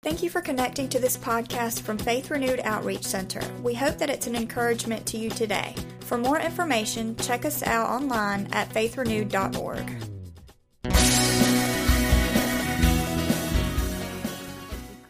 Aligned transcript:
Thank 0.00 0.22
you 0.22 0.30
for 0.30 0.40
connecting 0.40 0.88
to 0.90 1.00
this 1.00 1.16
podcast 1.16 1.80
from 1.80 1.98
Faith 1.98 2.30
Renewed 2.30 2.60
Outreach 2.62 3.02
Center. 3.02 3.40
We 3.64 3.74
hope 3.74 3.98
that 3.98 4.08
it's 4.08 4.28
an 4.28 4.36
encouragement 4.36 5.04
to 5.06 5.18
you 5.18 5.28
today. 5.28 5.74
For 6.02 6.16
more 6.16 6.38
information, 6.38 7.16
check 7.16 7.44
us 7.44 7.64
out 7.64 7.90
online 7.90 8.46
at 8.52 8.68
faithrenewed.org. 8.68 9.86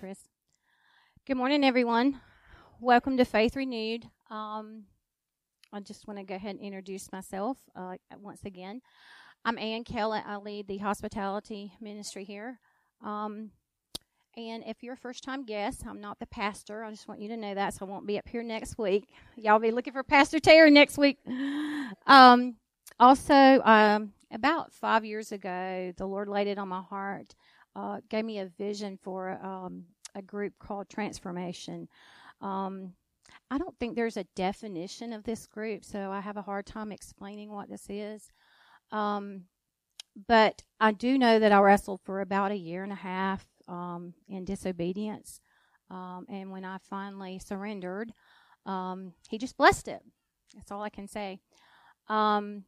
Chris. 0.00 0.18
Good 1.26 1.36
morning, 1.36 1.64
everyone. 1.64 2.18
Welcome 2.80 3.18
to 3.18 3.26
Faith 3.26 3.56
Renewed. 3.56 4.06
Um, 4.30 4.84
I 5.70 5.80
just 5.80 6.08
want 6.08 6.18
to 6.18 6.24
go 6.24 6.36
ahead 6.36 6.56
and 6.56 6.64
introduce 6.64 7.12
myself 7.12 7.58
uh, 7.76 7.96
once 8.20 8.42
again. 8.46 8.80
I'm 9.44 9.58
Ann 9.58 9.84
Kellett. 9.84 10.24
I 10.26 10.36
lead 10.36 10.66
the 10.66 10.78
hospitality 10.78 11.74
ministry 11.78 12.24
here. 12.24 12.58
Um, 13.04 13.50
and 14.38 14.62
if 14.66 14.84
you're 14.84 14.94
a 14.94 14.96
first 14.96 15.24
time 15.24 15.44
guest, 15.44 15.82
I'm 15.84 16.00
not 16.00 16.20
the 16.20 16.26
pastor. 16.26 16.84
I 16.84 16.90
just 16.90 17.08
want 17.08 17.20
you 17.20 17.28
to 17.30 17.36
know 17.36 17.54
that, 17.56 17.74
so 17.74 17.84
I 17.84 17.88
won't 17.88 18.06
be 18.06 18.18
up 18.18 18.28
here 18.28 18.44
next 18.44 18.78
week. 18.78 19.08
Y'all 19.36 19.58
be 19.58 19.72
looking 19.72 19.92
for 19.92 20.04
Pastor 20.04 20.38
Terry 20.38 20.70
next 20.70 20.96
week. 20.96 21.18
Um, 22.06 22.56
also, 23.00 23.34
um, 23.34 24.12
about 24.30 24.74
five 24.74 25.02
years 25.02 25.32
ago, 25.32 25.92
the 25.96 26.04
Lord 26.04 26.28
laid 26.28 26.46
it 26.46 26.58
on 26.58 26.68
my 26.68 26.82
heart, 26.82 27.34
uh, 27.74 28.00
gave 28.10 28.26
me 28.26 28.40
a 28.40 28.46
vision 28.58 28.98
for 29.02 29.42
um, 29.42 29.84
a 30.14 30.20
group 30.20 30.52
called 30.58 30.90
Transformation. 30.90 31.88
Um, 32.42 32.92
I 33.50 33.56
don't 33.56 33.74
think 33.78 33.96
there's 33.96 34.18
a 34.18 34.26
definition 34.36 35.14
of 35.14 35.24
this 35.24 35.46
group, 35.46 35.82
so 35.82 36.12
I 36.12 36.20
have 36.20 36.36
a 36.36 36.42
hard 36.42 36.66
time 36.66 36.92
explaining 36.92 37.50
what 37.50 37.70
this 37.70 37.86
is. 37.88 38.30
Um, 38.92 39.44
but 40.26 40.62
I 40.78 40.92
do 40.92 41.16
know 41.16 41.38
that 41.38 41.52
I 41.52 41.60
wrestled 41.60 42.00
for 42.04 42.20
about 42.20 42.52
a 42.52 42.56
year 42.56 42.82
and 42.82 42.92
a 42.92 42.96
half 42.96 43.46
um, 43.68 44.14
in 44.28 44.44
disobedience. 44.44 45.40
Um, 45.90 46.26
and 46.28 46.50
when 46.50 46.64
I 46.64 46.78
finally 46.78 47.38
surrendered, 47.38 48.12
um, 48.66 49.12
he 49.28 49.38
just 49.38 49.56
blessed 49.56 49.88
it. 49.88 50.02
That's 50.54 50.70
all 50.70 50.82
I 50.82 50.90
can 50.90 51.08
say. 51.08 51.40
Um, 52.08 52.64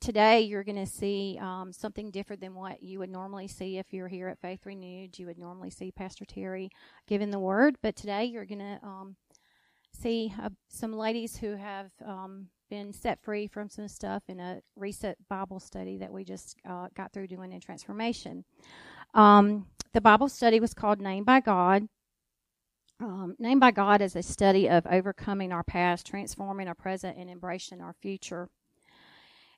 today, 0.00 0.40
you're 0.40 0.64
going 0.64 0.76
to 0.76 0.86
see 0.86 1.38
um, 1.40 1.72
something 1.72 2.10
different 2.10 2.40
than 2.40 2.54
what 2.54 2.82
you 2.82 2.98
would 2.98 3.10
normally 3.10 3.48
see 3.48 3.78
if 3.78 3.92
you're 3.92 4.08
here 4.08 4.28
at 4.28 4.40
Faith 4.40 4.60
Renewed. 4.64 5.18
You 5.18 5.26
would 5.26 5.38
normally 5.38 5.70
see 5.70 5.92
Pastor 5.92 6.24
Terry 6.24 6.70
giving 7.06 7.30
the 7.30 7.38
word, 7.38 7.76
but 7.82 7.96
today 7.96 8.24
you're 8.24 8.46
going 8.46 8.58
to 8.58 8.78
um, 8.82 9.16
see 9.92 10.32
uh, 10.42 10.50
some 10.68 10.92
ladies 10.92 11.36
who 11.36 11.56
have 11.56 11.90
been 12.70 12.92
set 12.92 13.20
free 13.22 13.46
from 13.46 13.68
some 13.68 13.88
stuff 13.88 14.22
in 14.28 14.40
a 14.40 14.60
recent 14.76 15.18
Bible 15.28 15.60
study 15.60 15.98
that 15.98 16.12
we 16.12 16.24
just 16.24 16.56
uh, 16.66 16.86
got 16.96 17.12
through 17.12 17.26
doing 17.26 17.52
in 17.52 17.60
transformation. 17.60 18.44
Um, 19.12 19.66
the 19.92 20.00
Bible 20.00 20.28
study 20.28 20.60
was 20.60 20.74
called 20.74 21.00
Named 21.00 21.26
by 21.26 21.40
God. 21.40 21.88
Um, 23.00 23.34
Named 23.38 23.60
by 23.60 23.70
God 23.70 24.00
is 24.00 24.14
a 24.14 24.22
study 24.22 24.68
of 24.68 24.86
overcoming 24.86 25.52
our 25.52 25.64
past, 25.64 26.06
transforming 26.06 26.68
our 26.68 26.74
present, 26.74 27.16
and 27.16 27.30
embracing 27.30 27.80
our 27.80 27.94
future. 27.94 28.48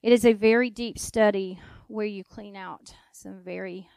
It 0.03 0.13
is 0.13 0.25
a 0.25 0.33
very 0.33 0.71
deep 0.71 0.99
study 0.99 1.61
where 1.89 2.07
you 2.07 2.25
clean 2.25 2.57
out 2.57 2.95
some 3.13 3.43
very 3.45 3.89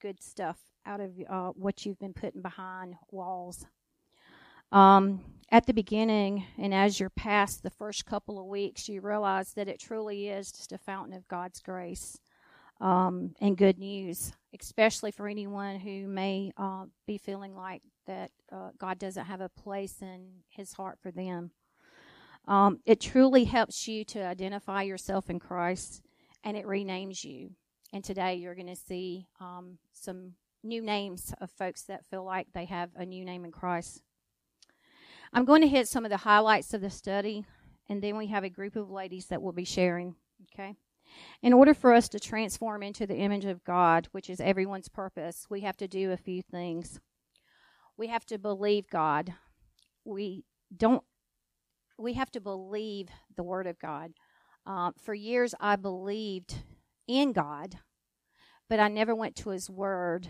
good 0.00 0.22
stuff 0.22 0.58
out 0.86 1.00
of 1.00 1.12
uh, 1.28 1.48
what 1.50 1.84
you've 1.84 1.98
been 1.98 2.14
putting 2.14 2.42
behind 2.42 2.94
walls. 3.10 3.66
Um, 4.72 5.20
at 5.50 5.66
the 5.66 5.74
beginning, 5.74 6.46
and 6.58 6.74
as 6.74 6.98
you're 6.98 7.10
past 7.10 7.62
the 7.62 7.70
first 7.70 8.06
couple 8.06 8.40
of 8.40 8.46
weeks, 8.46 8.88
you 8.88 9.00
realize 9.00 9.52
that 9.54 9.68
it 9.68 9.78
truly 9.78 10.28
is 10.28 10.50
just 10.50 10.72
a 10.72 10.78
fountain 10.78 11.14
of 11.14 11.28
God's 11.28 11.60
grace 11.60 12.18
um, 12.84 13.34
and 13.40 13.56
good 13.56 13.78
news, 13.78 14.34
especially 14.60 15.10
for 15.10 15.26
anyone 15.26 15.80
who 15.80 16.06
may 16.06 16.52
uh, 16.58 16.84
be 17.06 17.16
feeling 17.16 17.56
like 17.56 17.80
that 18.06 18.30
uh, 18.52 18.68
God 18.76 18.98
doesn't 18.98 19.24
have 19.24 19.40
a 19.40 19.48
place 19.48 20.02
in 20.02 20.26
His 20.50 20.74
heart 20.74 20.98
for 21.02 21.10
them. 21.10 21.50
Um, 22.46 22.80
it 22.84 23.00
truly 23.00 23.44
helps 23.44 23.88
you 23.88 24.04
to 24.04 24.20
identify 24.20 24.82
yourself 24.82 25.30
in 25.30 25.38
Christ, 25.38 26.02
and 26.44 26.58
it 26.58 26.66
renames 26.66 27.24
you. 27.24 27.52
And 27.94 28.04
today 28.04 28.34
you're 28.34 28.54
going 28.54 28.66
to 28.66 28.76
see 28.76 29.28
um, 29.40 29.78
some 29.94 30.34
new 30.62 30.82
names 30.82 31.32
of 31.40 31.50
folks 31.50 31.82
that 31.84 32.04
feel 32.10 32.24
like 32.24 32.48
they 32.52 32.66
have 32.66 32.90
a 32.96 33.06
new 33.06 33.24
name 33.24 33.46
in 33.46 33.50
Christ. 33.50 34.02
I'm 35.32 35.46
going 35.46 35.62
to 35.62 35.68
hit 35.68 35.88
some 35.88 36.04
of 36.04 36.10
the 36.10 36.18
highlights 36.18 36.74
of 36.74 36.82
the 36.82 36.90
study, 36.90 37.46
and 37.88 38.02
then 38.02 38.18
we 38.18 38.26
have 38.26 38.44
a 38.44 38.50
group 38.50 38.76
of 38.76 38.90
ladies 38.90 39.28
that 39.28 39.40
will 39.40 39.52
be 39.52 39.64
sharing. 39.64 40.16
Okay. 40.52 40.76
In 41.42 41.52
order 41.52 41.74
for 41.74 41.92
us 41.92 42.08
to 42.10 42.18
transform 42.18 42.82
into 42.82 43.06
the 43.06 43.16
image 43.16 43.44
of 43.44 43.64
God, 43.64 44.08
which 44.12 44.30
is 44.30 44.40
everyone's 44.40 44.88
purpose, 44.88 45.46
we 45.50 45.60
have 45.60 45.76
to 45.78 45.88
do 45.88 46.10
a 46.10 46.16
few 46.16 46.42
things. 46.42 47.00
We 47.96 48.08
have 48.08 48.26
to 48.26 48.38
believe 48.38 48.88
God. 48.88 49.34
We 50.04 50.44
don't, 50.76 51.04
we 51.98 52.14
have 52.14 52.30
to 52.32 52.40
believe 52.40 53.08
the 53.36 53.42
Word 53.42 53.66
of 53.66 53.78
God. 53.78 54.12
Uh, 54.66 54.92
for 55.00 55.14
years, 55.14 55.54
I 55.60 55.76
believed 55.76 56.62
in 57.06 57.32
God, 57.32 57.76
but 58.68 58.80
I 58.80 58.88
never 58.88 59.14
went 59.14 59.36
to 59.36 59.50
His 59.50 59.68
Word 59.68 60.28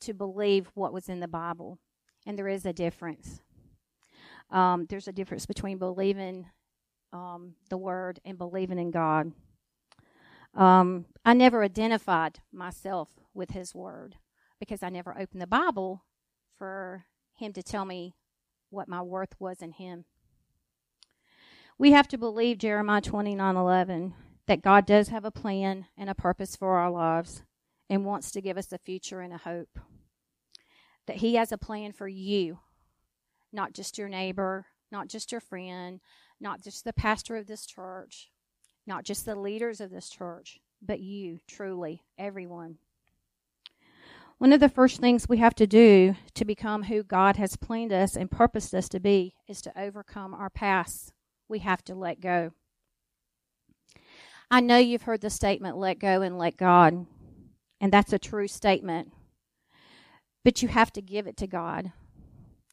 to 0.00 0.14
believe 0.14 0.70
what 0.74 0.92
was 0.92 1.08
in 1.08 1.20
the 1.20 1.28
Bible. 1.28 1.78
And 2.26 2.38
there 2.38 2.48
is 2.48 2.64
a 2.64 2.72
difference. 2.72 3.42
Um, 4.50 4.86
there's 4.88 5.08
a 5.08 5.12
difference 5.12 5.44
between 5.44 5.78
believing 5.78 6.46
um, 7.12 7.54
the 7.68 7.76
Word 7.76 8.20
and 8.24 8.38
believing 8.38 8.78
in 8.78 8.90
God. 8.90 9.32
Um, 10.58 11.04
I 11.24 11.34
never 11.34 11.62
identified 11.62 12.40
myself 12.52 13.08
with 13.32 13.50
His 13.50 13.76
Word 13.76 14.16
because 14.58 14.82
I 14.82 14.88
never 14.88 15.16
opened 15.16 15.40
the 15.40 15.46
Bible 15.46 16.04
for 16.58 17.04
Him 17.36 17.52
to 17.52 17.62
tell 17.62 17.84
me 17.84 18.16
what 18.68 18.88
my 18.88 19.00
worth 19.00 19.36
was 19.38 19.62
in 19.62 19.70
Him. 19.70 20.04
We 21.78 21.92
have 21.92 22.08
to 22.08 22.18
believe 22.18 22.58
Jeremiah 22.58 23.00
29 23.00 23.56
11 23.56 24.14
that 24.48 24.62
God 24.62 24.84
does 24.84 25.08
have 25.08 25.24
a 25.24 25.30
plan 25.30 25.86
and 25.96 26.10
a 26.10 26.14
purpose 26.14 26.56
for 26.56 26.78
our 26.78 26.90
lives 26.90 27.44
and 27.88 28.04
wants 28.04 28.32
to 28.32 28.40
give 28.40 28.58
us 28.58 28.72
a 28.72 28.78
future 28.78 29.20
and 29.20 29.32
a 29.32 29.38
hope. 29.38 29.78
That 31.06 31.18
He 31.18 31.36
has 31.36 31.52
a 31.52 31.58
plan 31.58 31.92
for 31.92 32.08
you, 32.08 32.58
not 33.52 33.74
just 33.74 33.96
your 33.96 34.08
neighbor, 34.08 34.66
not 34.90 35.06
just 35.06 35.30
your 35.30 35.40
friend, 35.40 36.00
not 36.40 36.64
just 36.64 36.84
the 36.84 36.92
pastor 36.92 37.36
of 37.36 37.46
this 37.46 37.64
church, 37.64 38.30
not 38.88 39.04
just 39.04 39.24
the 39.24 39.36
leaders 39.36 39.80
of 39.80 39.90
this 39.90 40.08
church, 40.08 40.58
but 40.82 40.98
you, 40.98 41.38
truly, 41.46 42.02
everyone. 42.18 42.78
One 44.38 44.52
of 44.52 44.60
the 44.60 44.68
first 44.68 45.00
things 45.00 45.28
we 45.28 45.38
have 45.38 45.54
to 45.56 45.66
do 45.66 46.14
to 46.34 46.44
become 46.44 46.84
who 46.84 47.02
God 47.02 47.36
has 47.36 47.56
planned 47.56 47.92
us 47.92 48.16
and 48.16 48.30
purposed 48.30 48.74
us 48.74 48.88
to 48.90 49.00
be 49.00 49.34
is 49.46 49.60
to 49.62 49.80
overcome 49.80 50.32
our 50.32 50.48
past. 50.48 51.12
We 51.48 51.58
have 51.60 51.84
to 51.84 51.94
let 51.94 52.20
go. 52.20 52.52
I 54.50 54.60
know 54.60 54.78
you've 54.78 55.02
heard 55.02 55.20
the 55.20 55.30
statement, 55.30 55.76
let 55.76 55.98
go 55.98 56.22
and 56.22 56.38
let 56.38 56.56
God, 56.56 57.06
and 57.80 57.92
that's 57.92 58.12
a 58.12 58.18
true 58.18 58.48
statement. 58.48 59.12
But 60.44 60.62
you 60.62 60.68
have 60.68 60.92
to 60.92 61.02
give 61.02 61.26
it 61.26 61.36
to 61.38 61.46
God. 61.46 61.92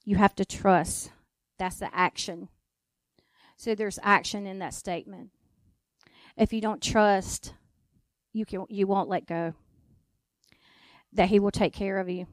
You 0.06 0.16
have 0.16 0.36
to 0.36 0.46
trust. 0.46 1.12
That's 1.58 1.78
the 1.78 1.94
action. 1.94 2.48
So 3.58 3.76
there's 3.76 4.00
action 4.04 4.46
in 4.46 4.60
that 4.60 4.74
statement. 4.74 5.32
If 6.38 6.52
you 6.52 6.62
don't 6.62 6.82
trust, 6.82 7.54
you 8.34 8.46
can 8.46 8.66
you 8.70 8.88
won't 8.88 9.10
let 9.10 9.26
go. 9.26 9.54
That 11.14 11.30
he 11.30 11.40
will 11.40 11.52
take 11.52 11.74
care 11.74 11.98
of 12.00 12.10
you. 12.10 12.28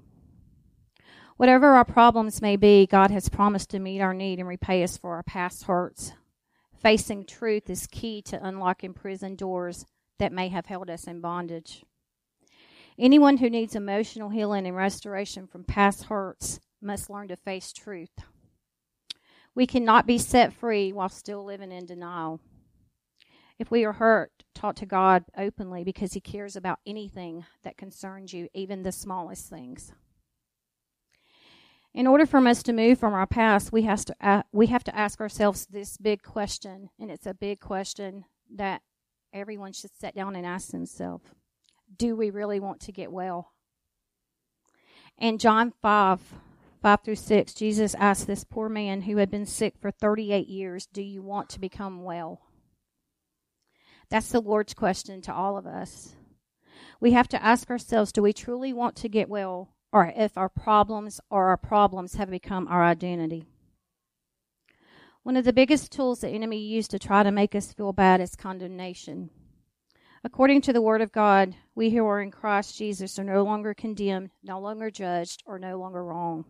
Whatever 1.37 1.69
our 1.75 1.85
problems 1.85 2.43
may 2.43 2.57
be, 2.57 2.87
God 2.87 3.11
has 3.11 3.29
promised 3.29 3.71
to 3.71 3.79
meet 3.79 4.01
our 4.01 4.15
need 4.15 4.39
and 4.39 4.49
repay 4.49 4.83
us 4.83 4.97
for 4.97 5.15
our 5.15 5.23
past 5.23 5.65
hurts. 5.65 6.13
Facing 6.75 7.25
truth 7.25 7.71
is 7.71 7.87
key 7.87 8.23
to 8.23 8.45
unlocking 8.45 8.93
prison 8.93 9.37
doors 9.37 9.87
that 10.19 10.33
may 10.33 10.49
have 10.49 10.67
held 10.67 10.91
us 10.91 11.07
in 11.07 11.21
bondage. 11.21 11.85
Anyone 12.99 13.39
who 13.39 13.49
needs 13.49 13.75
emotional 13.75 14.29
healing 14.29 14.67
and 14.67 14.77
restoration 14.77 15.47
from 15.47 15.65
past 15.65 16.05
hurts 16.05 16.61
must 16.81 17.09
learn 17.09 17.29
to 17.29 17.37
face 17.37 17.73
truth. 17.73 18.11
We 19.55 19.67
cannot 19.67 20.07
be 20.07 20.19
set 20.19 20.53
free 20.53 20.93
while 20.93 21.09
still 21.09 21.45
living 21.45 21.73
in 21.73 21.87
denial. 21.87 22.41
If 23.63 23.71
we 23.71 23.85
are 23.85 23.93
hurt, 23.93 24.33
talk 24.57 24.75
to 24.77 24.87
God 24.87 25.23
openly 25.39 25.85
because 25.85 26.15
He 26.15 26.21
cares 26.21 26.57
about 26.57 26.81
anything 26.85 27.45
that 27.63 27.77
concerns 27.77 28.33
you, 28.33 28.49
even 28.55 28.83
the 28.83 28.91
smallest 28.91 29.49
things. 29.49 29.93
In 31.95 32.09
order 32.09 32.27
for 32.27 32.45
us 32.45 32.65
to 32.65 32.73
move 32.73 32.99
from 32.99 33.15
our 33.15 33.29
past, 33.29 33.71
we, 33.71 33.83
has 33.83 34.05
to, 34.07 34.17
uh, 34.21 34.43
we 34.51 34.67
have 34.67 34.83
to 34.83 34.99
ask 34.99 35.21
ourselves 35.21 35.67
this 35.67 35.97
big 35.97 36.25
question, 36.25 36.91
and 36.99 37.09
it's 37.09 37.25
a 37.25 37.35
big 37.35 37.61
question 37.61 38.25
that 38.53 38.83
everyone 39.33 39.73
should 39.73 39.93
sit 39.97 40.17
down 40.17 40.35
and 40.35 40.45
ask 40.45 40.73
themselves 40.73 41.31
Do 41.97 42.17
we 42.17 42.31
really 42.31 42.59
want 42.59 42.81
to 42.81 42.91
get 42.91 43.13
well? 43.13 43.53
In 45.19 45.39
John 45.39 45.73
5, 45.81 46.21
5 46.83 47.01
through 47.05 47.15
6, 47.15 47.55
Jesus 47.55 47.95
asked 47.95 48.27
this 48.27 48.43
poor 48.43 48.69
man 48.69 49.03
who 49.03 49.19
had 49.19 49.31
been 49.31 49.47
sick 49.47 49.75
for 49.81 49.93
38 49.93 50.49
years, 50.49 50.89
Do 50.93 51.01
you 51.01 51.23
want 51.23 51.49
to 51.51 51.61
become 51.61 52.03
well? 52.03 52.41
That's 54.13 54.29
the 54.29 54.41
Lord's 54.41 54.75
question 54.75 55.23
to 55.23 55.33
all 55.33 55.57
of 55.57 55.67
us. 55.67 56.17
We 57.01 57.13
have 57.13 57.29
to 57.29 57.43
ask 57.43 57.71
ourselves 57.71 58.13
do 58.13 58.21
we 58.21 58.35
truly 58.35 58.71
want 58.71 58.95
to 58.97 59.09
get 59.09 59.31
well 59.31 59.71
or 59.91 60.13
if 60.15 60.37
our 60.37 60.51
problems 60.51 61.19
or 61.31 61.49
our 61.49 61.57
problems 61.57 62.17
have 62.17 62.29
become 62.29 62.69
our 62.69 62.85
identity. 62.85 63.47
One 65.23 65.35
of 65.39 65.47
the 65.47 65.53
biggest 65.55 65.93
tools 65.93 66.21
the 66.21 66.29
enemy 66.29 66.59
used 66.59 66.91
to 66.91 66.99
try 66.99 67.23
to 67.23 67.33
make 67.33 67.55
us 67.55 67.73
feel 67.73 67.95
bad 67.95 68.21
is 68.21 68.37
condemnation. 68.37 69.31
According 70.23 70.61
to 70.61 70.75
the 70.75 70.83
Word 70.83 71.01
of 71.01 71.11
God, 71.11 71.55
we 71.75 71.89
who 71.89 72.05
are 72.05 72.21
in 72.21 72.31
Christ 72.31 72.77
Jesus 72.77 73.19
are 73.19 73.25
no 73.25 73.43
longer 73.43 73.73
condemned, 73.73 74.29
no 74.43 74.61
longer 74.61 74.91
judged, 74.91 75.43
or 75.47 75.59
no 75.59 75.79
longer 75.79 76.05
wrong. 76.05 76.45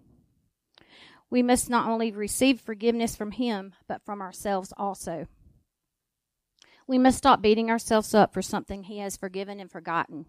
We 1.30 1.44
must 1.44 1.70
not 1.70 1.88
only 1.88 2.10
receive 2.10 2.60
forgiveness 2.60 3.14
from 3.14 3.30
Him, 3.30 3.74
but 3.86 4.04
from 4.04 4.20
ourselves 4.20 4.72
also. 4.76 5.28
We 6.92 6.98
must 6.98 7.16
stop 7.16 7.40
beating 7.40 7.70
ourselves 7.70 8.12
up 8.12 8.34
for 8.34 8.42
something 8.42 8.82
He 8.82 8.98
has 8.98 9.16
forgiven 9.16 9.60
and 9.60 9.70
forgotten. 9.70 10.26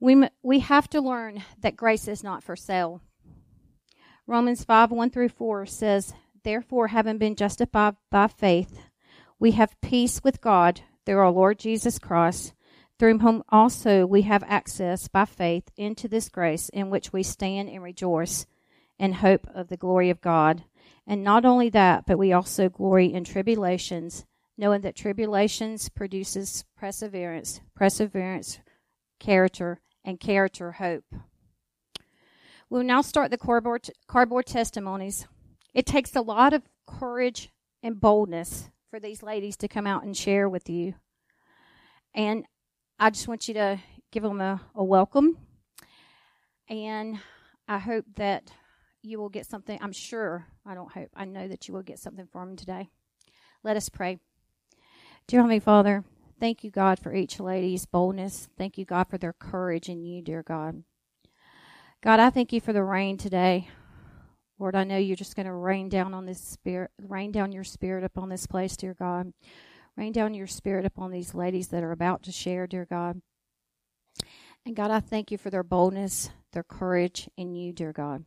We, 0.00 0.28
we 0.42 0.58
have 0.58 0.90
to 0.90 1.00
learn 1.00 1.44
that 1.60 1.76
grace 1.76 2.08
is 2.08 2.24
not 2.24 2.42
for 2.42 2.56
sale. 2.56 3.00
Romans 4.26 4.64
5 4.64 4.90
1 4.90 5.10
through 5.10 5.28
4 5.28 5.64
says, 5.66 6.12
Therefore, 6.42 6.88
having 6.88 7.18
been 7.18 7.36
justified 7.36 7.94
by 8.10 8.26
faith, 8.26 8.80
we 9.38 9.52
have 9.52 9.80
peace 9.80 10.24
with 10.24 10.40
God 10.40 10.80
through 11.06 11.18
our 11.18 11.30
Lord 11.30 11.60
Jesus 11.60 12.00
Christ, 12.00 12.52
through 12.98 13.18
whom 13.18 13.44
also 13.50 14.06
we 14.06 14.22
have 14.22 14.42
access 14.42 15.06
by 15.06 15.24
faith 15.24 15.70
into 15.76 16.08
this 16.08 16.28
grace 16.28 16.68
in 16.70 16.90
which 16.90 17.12
we 17.12 17.22
stand 17.22 17.68
and 17.68 17.80
rejoice 17.80 18.44
in 18.98 19.12
hope 19.12 19.46
of 19.54 19.68
the 19.68 19.76
glory 19.76 20.10
of 20.10 20.20
God. 20.20 20.64
And 21.06 21.22
not 21.22 21.44
only 21.44 21.68
that, 21.68 22.06
but 22.08 22.18
we 22.18 22.32
also 22.32 22.68
glory 22.68 23.12
in 23.12 23.22
tribulations, 23.22 24.26
knowing 24.56 24.82
that 24.82 24.96
tribulations 24.96 25.88
produces 25.88 26.64
perseverance, 26.76 27.60
perseverance, 27.74 28.60
character, 29.18 29.80
and 30.04 30.20
character 30.20 30.72
hope. 30.72 31.04
We'll 32.70 32.84
now 32.84 33.02
start 33.02 33.30
the 33.30 33.38
cardboard, 33.38 33.88
cardboard 34.06 34.46
testimonies. 34.46 35.26
It 35.74 35.86
takes 35.86 36.14
a 36.14 36.20
lot 36.20 36.52
of 36.52 36.62
courage 36.86 37.50
and 37.82 38.00
boldness 38.00 38.70
for 38.90 39.00
these 39.00 39.22
ladies 39.22 39.56
to 39.58 39.68
come 39.68 39.86
out 39.86 40.04
and 40.04 40.16
share 40.16 40.48
with 40.48 40.68
you. 40.68 40.94
And 42.14 42.44
I 42.98 43.10
just 43.10 43.28
want 43.28 43.48
you 43.48 43.54
to 43.54 43.80
give 44.12 44.22
them 44.22 44.40
a, 44.40 44.60
a 44.74 44.84
welcome. 44.84 45.36
And 46.68 47.18
I 47.66 47.78
hope 47.78 48.04
that 48.16 48.50
you 49.02 49.18
will 49.18 49.28
get 49.28 49.46
something. 49.46 49.78
I'm 49.82 49.92
sure, 49.92 50.46
I 50.64 50.74
don't 50.74 50.90
hope, 50.90 51.10
I 51.14 51.24
know 51.24 51.48
that 51.48 51.68
you 51.68 51.74
will 51.74 51.82
get 51.82 51.98
something 51.98 52.26
from 52.26 52.50
them 52.50 52.56
today. 52.56 52.88
Let 53.62 53.76
us 53.76 53.88
pray. 53.88 54.18
Dear 55.26 55.40
Heavenly 55.40 55.60
Father, 55.60 56.04
Thank 56.40 56.64
you, 56.64 56.70
God, 56.70 56.98
for 56.98 57.14
each 57.14 57.40
lady's 57.40 57.86
boldness. 57.86 58.48
Thank 58.58 58.76
you, 58.76 58.84
God, 58.84 59.08
for 59.08 59.18
their 59.18 59.32
courage 59.32 59.88
in 59.88 60.04
you, 60.04 60.20
dear 60.20 60.42
God. 60.42 60.82
God, 62.02 62.20
I 62.20 62.28
thank 62.28 62.52
you 62.52 62.60
for 62.60 62.72
the 62.72 62.82
rain 62.82 63.16
today. 63.16 63.68
Lord, 64.58 64.74
I 64.76 64.84
know 64.84 64.98
you're 64.98 65.16
just 65.16 65.36
going 65.36 65.46
to 65.46 65.52
rain 65.52 65.88
down 65.88 66.12
on 66.12 66.26
this 66.26 66.40
spirit, 66.40 66.90
rain 67.00 67.32
down 67.32 67.52
your 67.52 67.64
spirit 67.64 68.04
upon 68.04 68.28
this 68.28 68.46
place, 68.46 68.76
dear 68.76 68.94
God. 68.94 69.32
Rain 69.96 70.12
down 70.12 70.34
your 70.34 70.46
spirit 70.46 70.84
upon 70.84 71.12
these 71.12 71.34
ladies 71.34 71.68
that 71.68 71.82
are 71.82 71.92
about 71.92 72.22
to 72.24 72.32
share, 72.32 72.66
dear 72.66 72.84
God. 72.84 73.22
And 74.66 74.76
God, 74.76 74.90
I 74.90 75.00
thank 75.00 75.30
you 75.30 75.38
for 75.38 75.50
their 75.50 75.62
boldness, 75.62 76.30
their 76.52 76.62
courage 76.62 77.30
in 77.36 77.54
you, 77.54 77.72
dear 77.72 77.92
God. 77.92 78.24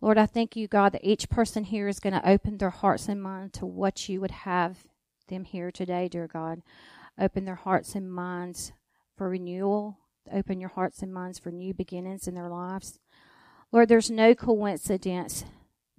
Lord, 0.00 0.16
I 0.16 0.26
thank 0.26 0.54
you, 0.54 0.68
God, 0.68 0.92
that 0.92 1.04
each 1.04 1.28
person 1.28 1.64
here 1.64 1.88
is 1.88 2.00
going 2.00 2.14
to 2.14 2.28
open 2.28 2.58
their 2.58 2.70
hearts 2.70 3.08
and 3.08 3.22
mind 3.22 3.52
to 3.54 3.66
what 3.66 4.08
you 4.08 4.20
would 4.20 4.30
have 4.30 4.84
them 5.30 5.44
here 5.44 5.70
today, 5.70 6.08
dear 6.08 6.28
God. 6.28 6.60
Open 7.18 7.44
their 7.44 7.54
hearts 7.54 7.94
and 7.94 8.12
minds 8.12 8.72
for 9.16 9.30
renewal. 9.30 9.98
Open 10.30 10.60
your 10.60 10.70
hearts 10.70 11.02
and 11.02 11.12
minds 11.12 11.38
for 11.38 11.50
new 11.50 11.72
beginnings 11.72 12.28
in 12.28 12.34
their 12.34 12.50
lives. 12.50 12.98
Lord, 13.72 13.88
there's 13.88 14.10
no 14.10 14.34
coincidence 14.34 15.44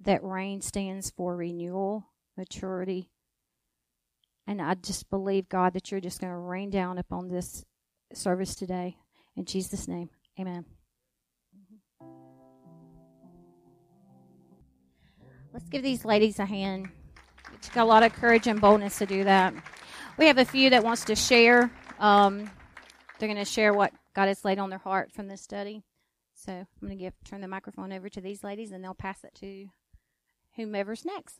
that 0.00 0.22
rain 0.22 0.60
stands 0.60 1.10
for 1.10 1.36
renewal, 1.36 2.08
maturity. 2.36 3.10
And 4.46 4.60
I 4.60 4.74
just 4.74 5.10
believe, 5.10 5.48
God, 5.48 5.72
that 5.74 5.90
you're 5.90 6.00
just 6.00 6.20
going 6.20 6.32
to 6.32 6.38
rain 6.38 6.70
down 6.70 6.98
upon 6.98 7.28
this 7.28 7.64
service 8.12 8.54
today. 8.54 8.96
In 9.36 9.44
Jesus' 9.44 9.88
name, 9.88 10.10
amen. 10.38 10.64
Let's 15.52 15.68
give 15.68 15.82
these 15.82 16.04
ladies 16.04 16.38
a 16.38 16.46
hand. 16.46 16.88
It's 17.62 17.68
got 17.68 17.84
a 17.84 17.86
lot 17.86 18.02
of 18.02 18.12
courage 18.12 18.48
and 18.48 18.60
boldness 18.60 18.98
to 18.98 19.06
do 19.06 19.22
that. 19.22 19.54
We 20.18 20.26
have 20.26 20.36
a 20.36 20.44
few 20.44 20.70
that 20.70 20.82
wants 20.82 21.04
to 21.04 21.14
share. 21.14 21.70
Um, 22.00 22.50
they're 23.18 23.28
going 23.28 23.36
to 23.36 23.44
share 23.44 23.72
what 23.72 23.92
God 24.14 24.26
has 24.26 24.44
laid 24.44 24.58
on 24.58 24.68
their 24.68 24.80
heart 24.80 25.12
from 25.12 25.28
this 25.28 25.42
study. 25.42 25.84
So 26.34 26.52
I'm 26.52 26.66
going 26.80 26.98
to 26.98 27.04
give 27.04 27.14
turn 27.24 27.40
the 27.40 27.46
microphone 27.46 27.92
over 27.92 28.08
to 28.08 28.20
these 28.20 28.42
ladies, 28.42 28.72
and 28.72 28.82
they'll 28.82 28.94
pass 28.94 29.22
it 29.22 29.36
to 29.36 29.68
whomever's 30.56 31.04
next. 31.04 31.38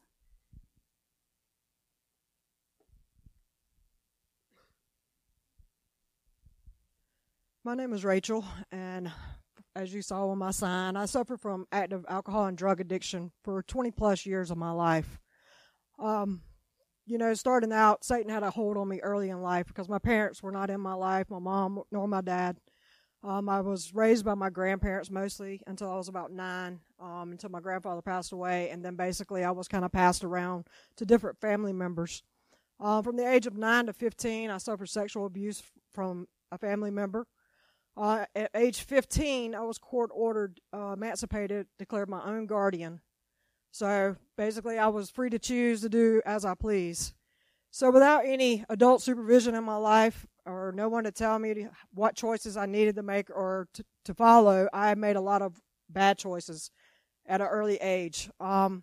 My 7.64 7.74
name 7.74 7.92
is 7.92 8.04
Rachel, 8.04 8.44
and 8.70 9.10
as 9.74 9.92
you 9.92 10.02
saw 10.02 10.28
on 10.28 10.38
my 10.38 10.52
sign, 10.52 10.96
I 10.96 11.06
suffer 11.06 11.36
from 11.36 11.66
active 11.72 12.04
alcohol 12.08 12.44
and 12.44 12.56
drug 12.56 12.80
addiction 12.80 13.32
for 13.42 13.64
20 13.64 13.90
plus 13.90 14.24
years 14.24 14.52
of 14.52 14.56
my 14.56 14.70
life. 14.70 15.18
Um, 16.02 16.42
you 17.06 17.18
know, 17.18 17.34
starting 17.34 17.72
out, 17.72 18.04
Satan 18.04 18.30
had 18.30 18.42
a 18.42 18.50
hold 18.50 18.76
on 18.76 18.88
me 18.88 19.00
early 19.00 19.30
in 19.30 19.42
life 19.42 19.66
because 19.66 19.88
my 19.88 19.98
parents 19.98 20.42
were 20.42 20.52
not 20.52 20.70
in 20.70 20.80
my 20.80 20.94
life, 20.94 21.30
my 21.30 21.38
mom 21.38 21.82
nor 21.90 22.06
my 22.06 22.20
dad. 22.20 22.58
Um, 23.24 23.48
I 23.48 23.60
was 23.60 23.94
raised 23.94 24.24
by 24.24 24.34
my 24.34 24.50
grandparents 24.50 25.10
mostly 25.10 25.60
until 25.68 25.90
I 25.90 25.96
was 25.96 26.08
about 26.08 26.32
nine, 26.32 26.80
um, 27.00 27.30
until 27.30 27.50
my 27.50 27.60
grandfather 27.60 28.02
passed 28.02 28.32
away, 28.32 28.70
and 28.70 28.84
then 28.84 28.96
basically 28.96 29.44
I 29.44 29.52
was 29.52 29.68
kind 29.68 29.84
of 29.84 29.92
passed 29.92 30.24
around 30.24 30.66
to 30.96 31.06
different 31.06 31.40
family 31.40 31.72
members. 31.72 32.24
Uh, 32.80 33.00
from 33.00 33.16
the 33.16 33.28
age 33.28 33.46
of 33.46 33.56
nine 33.56 33.86
to 33.86 33.92
15, 33.92 34.50
I 34.50 34.58
suffered 34.58 34.88
sexual 34.88 35.26
abuse 35.26 35.62
from 35.92 36.26
a 36.50 36.58
family 36.58 36.90
member. 36.90 37.28
Uh, 37.96 38.24
at 38.34 38.50
age 38.56 38.80
15, 38.82 39.54
I 39.54 39.60
was 39.60 39.78
court 39.78 40.10
ordered, 40.12 40.60
uh, 40.74 40.94
emancipated, 40.94 41.68
declared 41.78 42.08
my 42.08 42.24
own 42.24 42.46
guardian. 42.46 43.00
So 43.72 44.16
basically, 44.36 44.78
I 44.78 44.88
was 44.88 45.10
free 45.10 45.30
to 45.30 45.38
choose 45.38 45.80
to 45.80 45.88
do 45.88 46.22
as 46.24 46.44
I 46.44 46.54
please. 46.54 47.14
So 47.70 47.90
without 47.90 48.24
any 48.26 48.64
adult 48.68 49.00
supervision 49.00 49.54
in 49.54 49.64
my 49.64 49.76
life 49.76 50.26
or 50.44 50.72
no 50.76 50.90
one 50.90 51.04
to 51.04 51.10
tell 51.10 51.38
me 51.38 51.68
what 51.94 52.14
choices 52.14 52.58
I 52.58 52.66
needed 52.66 52.96
to 52.96 53.02
make 53.02 53.30
or 53.30 53.66
to, 53.72 53.84
to 54.04 54.14
follow, 54.14 54.68
I 54.74 54.94
made 54.94 55.16
a 55.16 55.22
lot 55.22 55.40
of 55.40 55.58
bad 55.88 56.18
choices 56.18 56.70
at 57.26 57.40
an 57.40 57.46
early 57.46 57.76
age. 57.76 58.28
Um, 58.40 58.82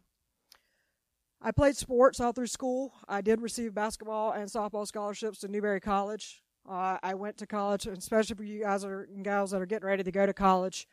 I 1.39 1.51
played 1.51 1.77
sports 1.77 2.19
all 2.19 2.31
through 2.31 2.48
school. 2.48 2.93
I 3.08 3.22
did 3.22 3.41
receive 3.41 3.75
basketball 3.75 4.31
and 4.31 4.50
softball 4.50 4.88
scholarships 4.88 5.39
to 5.39 5.48
Newberry 5.48 5.79
College. 5.79 6.41
Uh, 6.67 6.98
I 7.03 7.13
went 7.13 7.38
to 7.38 7.48
college, 7.48 7.86
especially 7.86 8.36
for 8.36 8.43
you 8.43 8.62
guys 8.62 8.84
and 8.84 9.24
gals 9.24 9.51
that 9.51 9.62
are 9.62 9.67
getting 9.67 9.88
ready 9.88 10.03
to 10.03 10.12
go 10.12 10.25
to 10.25 10.34
college. 10.34 10.88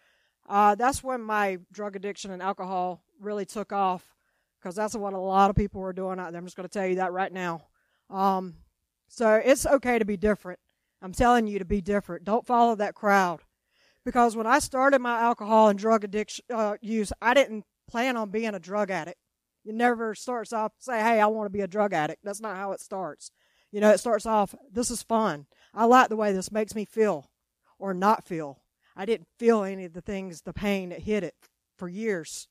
Uh, 0.48 0.74
that's 0.74 1.02
when 1.02 1.20
my 1.20 1.58
drug 1.72 1.96
addiction 1.96 2.30
and 2.30 2.42
alcohol 2.42 3.02
really 3.20 3.44
took 3.44 3.72
off 3.72 4.14
because 4.60 4.74
that's 4.74 4.94
what 4.94 5.12
a 5.12 5.18
lot 5.18 5.50
of 5.50 5.56
people 5.56 5.82
are 5.82 5.92
doing 5.92 6.18
out 6.18 6.32
there. 6.32 6.38
I'm 6.38 6.46
just 6.46 6.56
going 6.56 6.68
to 6.68 6.72
tell 6.72 6.86
you 6.86 6.96
that 6.96 7.12
right 7.12 7.32
now. 7.32 7.66
Um, 8.10 8.54
so 9.08 9.34
it's 9.34 9.66
okay 9.66 9.98
to 9.98 10.04
be 10.04 10.16
different. 10.16 10.58
I'm 11.02 11.12
telling 11.12 11.46
you 11.46 11.58
to 11.58 11.64
be 11.64 11.80
different. 11.80 12.24
Don't 12.24 12.46
follow 12.46 12.74
that 12.76 12.94
crowd. 12.94 13.40
Because 14.04 14.36
when 14.36 14.46
I 14.46 14.60
started 14.60 15.00
my 15.00 15.20
alcohol 15.20 15.68
and 15.68 15.78
drug 15.78 16.04
addiction 16.04 16.44
uh, 16.52 16.76
use, 16.80 17.12
I 17.20 17.34
didn't 17.34 17.64
plan 17.88 18.16
on 18.16 18.30
being 18.30 18.54
a 18.54 18.60
drug 18.60 18.90
addict. 18.90 19.18
It 19.64 19.74
never 19.74 20.14
starts 20.14 20.52
off 20.52 20.72
say, 20.78 21.00
"Hey, 21.00 21.20
I 21.20 21.26
want 21.26 21.46
to 21.46 21.56
be 21.56 21.60
a 21.60 21.66
drug 21.66 21.92
addict." 21.92 22.20
That's 22.22 22.40
not 22.40 22.56
how 22.56 22.70
it 22.70 22.80
starts. 22.80 23.32
You 23.72 23.80
know, 23.80 23.90
it 23.90 23.98
starts 23.98 24.24
off, 24.24 24.54
"This 24.70 24.92
is 24.92 25.02
fun. 25.02 25.46
I 25.74 25.86
like 25.86 26.08
the 26.08 26.16
way 26.16 26.32
this 26.32 26.52
makes 26.52 26.74
me 26.74 26.84
feel, 26.84 27.30
or 27.78 27.92
not 27.92 28.24
feel." 28.24 28.62
I 28.96 29.04
didn't 29.04 29.28
feel 29.38 29.62
any 29.62 29.84
of 29.84 29.92
the 29.92 30.00
things, 30.00 30.42
the 30.42 30.52
pain 30.52 30.88
that 30.88 31.00
hit 31.00 31.22
it 31.22 31.34
for 31.76 31.88
years. 31.88 32.48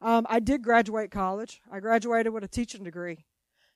Um, 0.00 0.26
I 0.28 0.40
did 0.40 0.62
graduate 0.62 1.10
college. 1.10 1.60
I 1.70 1.80
graduated 1.80 2.32
with 2.32 2.44
a 2.44 2.48
teaching 2.48 2.84
degree. 2.84 3.24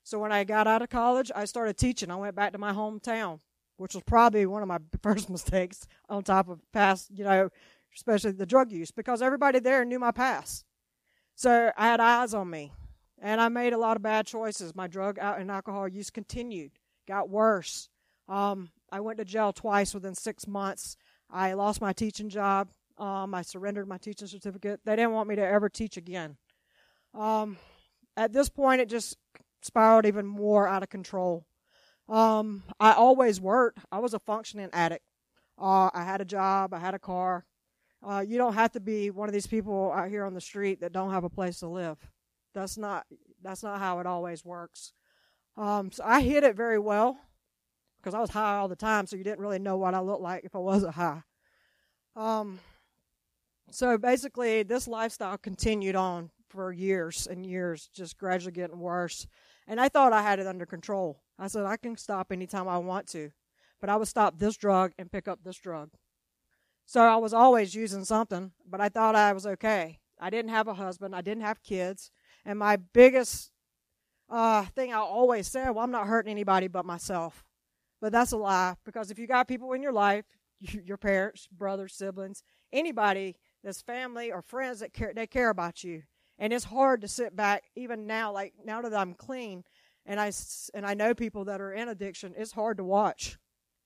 So 0.03 0.19
when 0.19 0.33
I 0.33 0.45
got 0.45 0.67
out 0.67 0.83
of 0.83 0.91
college, 0.91 1.33
I 1.35 1.47
started 1.47 1.77
teaching. 1.77 2.11
I 2.11 2.17
went 2.17 2.37
back 2.37 2.53
to 2.53 2.59
my 2.59 2.73
hometown, 2.73 3.41
which 3.77 3.95
was 3.95 4.05
probably 4.05 4.45
one 4.47 4.63
of 4.63 4.69
my 4.69 4.79
first 5.03 5.31
mistakes 5.31 5.87
on 6.09 6.23
top 6.23 6.49
of 6.49 6.61
past, 6.73 7.11
you 7.11 7.25
know, 7.25 7.49
especially 7.95 8.33
the 8.33 8.47
drug 8.47 8.71
use, 8.71 8.91
because 8.91 9.23
everybody 9.23 9.59
there 9.59 9.85
knew 9.85 9.99
my 9.99 10.11
past. 10.11 10.65
So 11.35 11.73
I 11.77 11.87
had 11.87 12.01
eyes 12.01 12.35
on 12.35 12.51
me. 12.51 12.73
And 13.19 13.41
I 13.41 13.49
made 13.49 13.73
a 13.73 13.79
lot 13.79 13.97
of 13.97 14.03
bad 14.03 14.27
choices. 14.27 14.75
My 14.75 14.87
drug 14.87 15.19
and 15.21 15.51
alcohol 15.51 15.89
use 15.89 16.11
continued, 16.11 16.73
got 17.09 17.31
worse. 17.31 17.89
Um, 18.29 18.69
I 18.93 19.01
went 19.01 19.19
to 19.19 19.25
jail 19.25 19.53
twice 19.53 19.95
within 19.95 20.15
six 20.15 20.47
months. 20.47 20.97
I 21.31 21.55
lost 21.55 21.81
my 21.81 21.93
teaching 21.93 22.29
job. 22.29 22.69
Um, 22.99 23.35
I 23.35 23.43
surrendered 23.43 23.89
my 23.89 23.99
teaching 23.99 24.29
certificate. 24.29 24.81
They 24.85 24.97
didn't 24.97 25.13
want 25.13 25.29
me 25.29 25.37
to 25.37 25.47
ever 25.47 25.69
teach 25.69 25.97
again. 25.97 26.37
Um, 27.15 27.59
at 28.17 28.33
this 28.33 28.49
point, 28.49 28.81
it 28.81 28.89
just 28.89 29.17
spiraled 29.63 30.07
even 30.07 30.27
more 30.27 30.67
out 30.67 30.83
of 30.83 30.89
control. 30.89 31.45
Um, 32.09 32.63
I 32.79 32.93
always 32.93 33.41
worked. 33.41 33.81
I 33.91 33.99
was 33.99 34.15
a 34.15 34.19
functioning 34.19 34.71
addict. 34.73 35.05
Uh, 35.59 35.91
I 35.93 36.05
had 36.05 36.21
a 36.21 36.25
job. 36.25 36.73
I 36.73 36.79
had 36.79 36.95
a 36.95 36.99
car. 36.99 37.45
Uh, 38.07 38.21
you 38.21 38.39
don't 38.39 38.55
have 38.55 38.73
to 38.73 38.81
be 38.81 39.11
one 39.11 39.29
of 39.29 39.33
these 39.33 39.47
people 39.47 39.93
out 39.93 40.09
here 40.09 40.25
on 40.25 40.35
the 40.35 40.41
street 40.41 40.81
that 40.81 40.93
don't 40.93 41.11
have 41.11 41.25
a 41.25 41.31
place 41.31 41.61
to 41.61 41.69
live. 41.69 41.99
That's 42.55 42.79
not 42.79 43.07
that's 43.43 43.63
not 43.63 43.79
how 43.79 43.99
it 43.99 44.07
always 44.07 44.45
works. 44.45 44.93
Um, 45.57 45.91
so 45.91 46.03
I 46.05 46.21
hid 46.21 46.45
it 46.45 46.55
very 46.55 46.79
well 46.79 47.19
because 48.07 48.15
I 48.15 48.21
was 48.21 48.31
high 48.31 48.59
all 48.59 48.69
the 48.69 48.77
time, 48.77 49.05
so 49.09 49.17
you 49.17 49.25
didn't 49.25 49.41
really 49.41 49.59
know 49.59 49.77
what 49.77 49.93
I 49.93 49.99
looked 49.99 50.23
like 50.23 50.45
if 50.45 50.55
I 50.55 50.59
wasn't 50.59 50.95
high. 50.95 51.25
Um, 52.15 52.61
so 53.73 53.99
basically, 53.99 54.63
this 54.63 54.87
lifestyle 54.87 55.37
continued 55.37 55.97
on 55.97 56.31
for 56.49 56.73
years 56.73 57.27
and 57.27 57.45
years, 57.45 57.91
just 57.93 58.17
gradually 58.17 58.53
getting 58.53 58.79
worse. 58.79 59.27
And 59.67 59.81
I 59.81 59.89
thought 59.89 60.13
I 60.13 60.23
had 60.23 60.39
it 60.39 60.47
under 60.47 60.67
control. 60.67 61.21
I 61.37 61.49
said, 61.49 61.67
I 61.67 61.77
can 61.77 61.97
stop 61.97 62.31
anytime 62.31 62.69
I 62.69 62.79
want 62.79 63.09
to, 63.09 63.33
but 63.81 63.91
I 63.91 63.97
would 63.97 64.07
stop 64.07 64.39
this 64.39 64.57
drug 64.57 64.93
and 64.97 65.11
pick 65.11 65.27
up 65.27 65.41
this 65.43 65.59
drug. 65.59 65.91
So 66.85 67.01
I 67.01 67.17
was 67.17 67.35
always 67.35 67.75
using 67.75 68.05
something, 68.05 68.53
but 68.65 68.81
I 68.81 68.89
thought 68.89 69.17
I 69.17 69.33
was 69.33 69.49
okay. 69.49 69.99
I 70.21 70.31
didn't 70.31 70.53
have 70.53 70.69
a 70.69 70.75
husband, 70.75 71.13
I 71.13 71.23
didn't 71.23 71.43
have 71.43 71.61
kids, 71.61 72.13
and 72.45 72.57
my 72.57 72.77
biggest 72.77 73.51
uh, 74.31 74.65
thing 74.77 74.93
I 74.93 74.99
always 74.99 75.49
said, 75.49 75.71
well, 75.71 75.83
I'm 75.83 75.91
not 75.91 76.07
hurting 76.07 76.31
anybody 76.31 76.69
but 76.69 76.87
myself. 76.87 77.46
But 78.01 78.13
that's 78.13 78.33
a 78.33 78.37
lie 78.37 78.75
because 78.85 79.11
if 79.11 79.19
you 79.19 79.27
got 79.27 79.49
people 79.49 79.73
in 79.73 79.83
your 79.83 79.93
life, 79.93 80.25
your 80.61 80.97
parents, 80.97 81.49
brothers, 81.51 81.95
siblings, 81.95 82.43
anybody 82.73 83.37
that's 83.65 83.83
family 83.83 84.31
or 84.31 84.43
friends 84.43 84.81
that 84.81 84.93
care, 84.93 85.13
they 85.15 85.27
care 85.27 85.51
about 85.51 85.83
you. 85.83 86.03
And 86.39 86.53
it's 86.53 86.65
hard 86.65 87.01
to 87.01 87.09
sit 87.09 87.35
back 87.35 87.65
even 87.75 88.07
now, 88.07 88.33
like 88.33 88.53
now 88.65 88.83
that 88.83 88.95
I'm 88.95 89.15
clean 89.15 89.65
and 90.05 90.21
I, 90.21 90.31
and 90.75 90.87
I 90.87 90.95
know 90.95 91.15
people 91.15 91.47
that 91.47 91.61
are 91.61 91.73
in 91.73 91.89
addiction, 91.89 92.35
it's 92.37 92.53
hard 92.53 92.77
to 92.77 92.85
watch. 92.85 93.39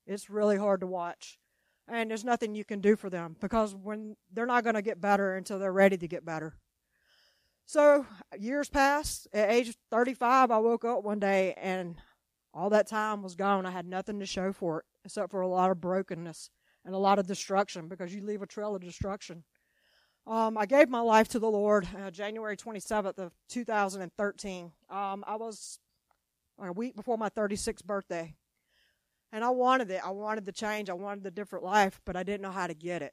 It's 0.07 0.29
really 0.29 0.57
hard 0.57 0.81
to 0.81 0.87
watch. 0.87 1.39
And 1.87 2.11
there's 2.11 2.25
nothing 2.25 2.55
you 2.55 2.65
can 2.65 2.81
do 2.81 2.97
for 2.97 3.11
them 3.11 3.37
because 3.41 3.75
when 3.75 4.17
they're 4.33 4.47
not 4.47 4.65
going 4.65 4.75
to 4.75 4.83
get 4.83 5.01
better 5.01 5.37
until 5.37 5.59
they're 5.59 5.73
ready 5.73 5.97
to 5.97 6.09
get 6.09 6.25
better. 6.25 6.55
So 7.67 8.05
years 8.39 8.69
passed. 8.69 9.29
At 9.33 9.51
age 9.51 9.77
35, 9.91 10.51
I 10.51 10.59
woke 10.59 10.85
up 10.85 11.05
one 11.05 11.21
day 11.21 11.55
and 11.57 11.97
all 12.53 12.71
that 12.71 12.89
time 12.89 13.23
was 13.23 13.35
gone. 13.35 13.67
I 13.67 13.71
had 13.71 13.87
nothing 13.87 14.19
to 14.21 14.27
show 14.27 14.53
for 14.53 14.81
it 14.81 14.85
except 15.05 15.31
for 15.31 15.41
a 15.41 15.49
lot 15.49 15.71
of 15.71 15.81
brokenness 15.81 16.51
and 16.85 16.95
a 16.95 16.99
lot 16.99 17.19
of 17.19 17.27
destruction 17.27 17.89
because 17.89 18.15
you 18.15 18.23
leave 18.23 18.43
a 18.43 18.47
trail 18.47 18.75
of 18.75 18.83
destruction. 18.83 19.45
Um, 20.27 20.59
I 20.59 20.67
gave 20.67 20.89
my 20.89 21.01
life 21.01 21.29
to 21.29 21.39
the 21.39 21.51
Lord 21.51 21.89
uh, 21.99 22.11
January 22.11 22.57
27th 22.57 23.19
of 23.19 23.33
2013. 23.49 24.73
Um, 24.91 25.25
I 25.27 25.37
was 25.37 25.79
a 26.59 26.73
week 26.73 26.95
before 26.95 27.17
my 27.17 27.31
36th 27.31 27.85
birthday. 27.85 28.35
And 29.33 29.45
I 29.45 29.51
wanted 29.51 29.91
it. 29.91 30.01
I 30.05 30.11
wanted 30.11 30.45
the 30.45 30.53
change. 30.53 30.91
I 30.91 30.95
wanted 30.95 31.23
the 31.23 31.31
different 31.31 31.65
life, 31.65 32.01
but 32.05 32.17
I 32.17 32.23
didn't 32.23 32.43
know 32.43 32.51
how 32.51 32.67
to 32.67 32.75
get 32.75 33.03
it. 33.03 33.13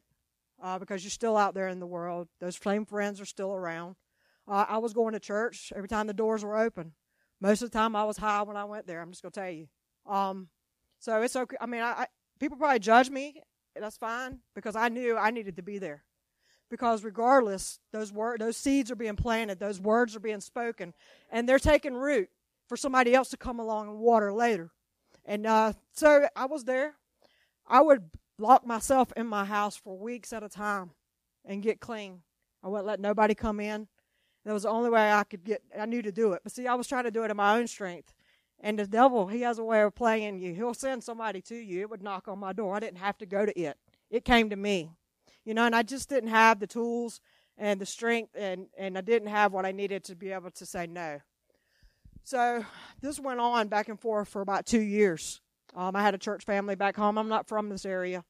Uh, 0.62 0.79
because 0.79 1.03
you're 1.03 1.12
still 1.12 1.38
out 1.38 1.53
there 1.53 1.67
in 1.67 1.79
the 1.79 1.86
world. 1.86 2.27
Those 2.41 2.58
same 2.58 2.86
friends 2.86 3.22
are 3.22 3.25
still 3.25 3.53
around. 3.53 3.96
Uh, 4.48 4.65
I 4.67 4.79
was 4.79 4.94
going 4.94 5.13
to 5.13 5.20
church 5.20 5.72
every 5.75 5.88
time 5.88 6.08
the 6.08 6.13
doors 6.13 6.44
were 6.44 6.58
open. 6.58 6.94
Most 7.39 7.62
of 7.62 7.72
the 7.72 7.77
time, 7.77 7.96
I 7.96 8.03
was 8.03 8.17
high 8.17 8.41
when 8.41 8.58
I 8.58 8.65
went 8.65 8.88
there. 8.88 9.01
I'm 9.01 9.12
just 9.12 9.22
gonna 9.22 9.32
tell 9.32 9.50
you. 9.50 9.67
Um, 10.06 10.50
so 11.00 11.22
it's 11.22 11.36
okay. 11.36 11.58
I 11.60 11.65
mean, 11.65 11.82
I, 11.82 11.91
I 11.91 12.08
people 12.39 12.58
probably 12.58 12.79
judge 12.79 13.10
me. 13.10 13.41
That's 13.75 13.98
fine 13.98 14.39
because 14.56 14.75
I 14.75 14.89
knew 14.89 15.17
I 15.17 15.32
needed 15.32 15.58
to 15.58 15.62
be 15.62 15.77
there. 15.77 16.03
Because 16.70 17.03
regardless, 17.03 17.79
those 17.94 18.12
word, 18.12 18.41
those 18.41 18.58
seeds 18.58 18.91
are 18.91 18.96
being 18.96 19.15
planted, 19.15 19.60
those 19.60 19.79
words 19.79 20.15
are 20.15 20.20
being 20.20 20.41
spoken, 20.41 20.94
and 21.32 21.48
they're 21.48 21.60
taking 21.60 21.94
root 21.94 22.29
for 22.67 22.75
somebody 22.75 23.13
else 23.13 23.29
to 23.29 23.38
come 23.38 23.60
along 23.60 23.88
and 23.88 24.00
water 24.00 24.34
later. 24.34 24.72
And 25.25 25.46
uh, 25.46 25.74
so 25.94 26.27
I 26.36 26.46
was 26.46 26.65
there. 26.65 26.96
I 27.67 27.82
would 27.82 28.10
lock 28.39 28.65
myself 28.65 29.13
in 29.15 29.27
my 29.27 29.46
house 29.46 29.75
for 29.77 29.98
weeks 29.98 30.34
at 30.34 30.44
a 30.44 30.50
time 30.50 30.91
and 31.46 31.63
get 31.63 31.79
clean. 31.79 32.22
I 32.63 32.67
wouldn't 32.67 32.88
let 32.88 33.00
nobody 33.00 33.36
come 33.36 33.60
in. 33.60 33.88
That 34.48 34.54
was 34.54 34.63
the 34.63 34.70
only 34.70 34.89
way 34.89 35.12
I 35.12 35.25
could 35.25 35.44
get, 35.44 35.62
I 35.77 35.86
knew 35.86 36.01
to 36.01 36.12
do 36.12 36.32
it. 36.32 36.39
But 36.42 36.54
see, 36.54 36.68
I 36.68 36.75
was 36.75 36.88
trying 36.88 37.04
to 37.04 37.12
do 37.12 37.25
it 37.25 37.30
in 37.30 37.36
my 37.36 37.58
own 37.58 37.68
strength. 37.68 38.13
And 38.62 38.80
the 38.80 38.88
devil, 38.88 39.27
he 39.27 39.42
has 39.42 39.60
a 39.60 39.63
way 39.63 39.82
of 39.82 39.94
playing 39.94 40.39
you. 40.39 40.54
He'll 40.54 40.74
send 40.74 41.04
somebody 41.04 41.42
to 41.42 41.56
you. 41.56 41.82
It 41.82 41.89
would 41.89 42.01
knock 42.01 42.30
on 42.30 42.39
my 42.39 42.54
door. 42.54 42.74
I 42.74 42.80
didn't 42.80 43.00
have 43.00 43.18
to 43.18 43.25
go 43.25 43.46
to 43.46 43.60
it. 43.60 43.77
It 44.10 44.24
came 44.24 44.50
to 44.51 44.56
me. 44.56 44.89
You 45.44 45.54
know, 45.54 45.66
and 45.66 45.75
I 45.75 45.84
just 45.84 46.08
didn't 46.08 46.30
have 46.30 46.62
the 46.62 46.66
tools 46.66 47.20
and 47.58 47.82
the 47.82 47.86
strength 47.86 48.38
and, 48.38 48.68
and 48.77 48.98
I 48.98 49.01
didn't 49.01 49.27
have 49.27 49.51
what 49.51 49.66
I 49.66 49.74
needed 49.74 50.06
to 50.06 50.16
be 50.16 50.32
able 50.32 50.51
to 50.51 50.66
say 50.66 50.88
no. 50.88 51.20
So 52.24 52.63
this 53.01 53.20
went 53.20 53.42
on 53.42 53.68
back 53.68 53.89
and 53.89 54.00
forth 54.00 54.30
for 54.30 54.42
about 54.42 54.66
two 54.66 54.80
years. 54.80 55.42
Um, 55.75 55.94
I 55.94 56.01
had 56.01 56.16
a 56.16 56.18
church 56.18 56.46
family 56.46 56.75
back 56.75 56.96
home. 56.96 57.18
I'm 57.18 57.27
not 57.27 57.50
from 57.50 57.68
this 57.68 57.86
area. 57.86 58.24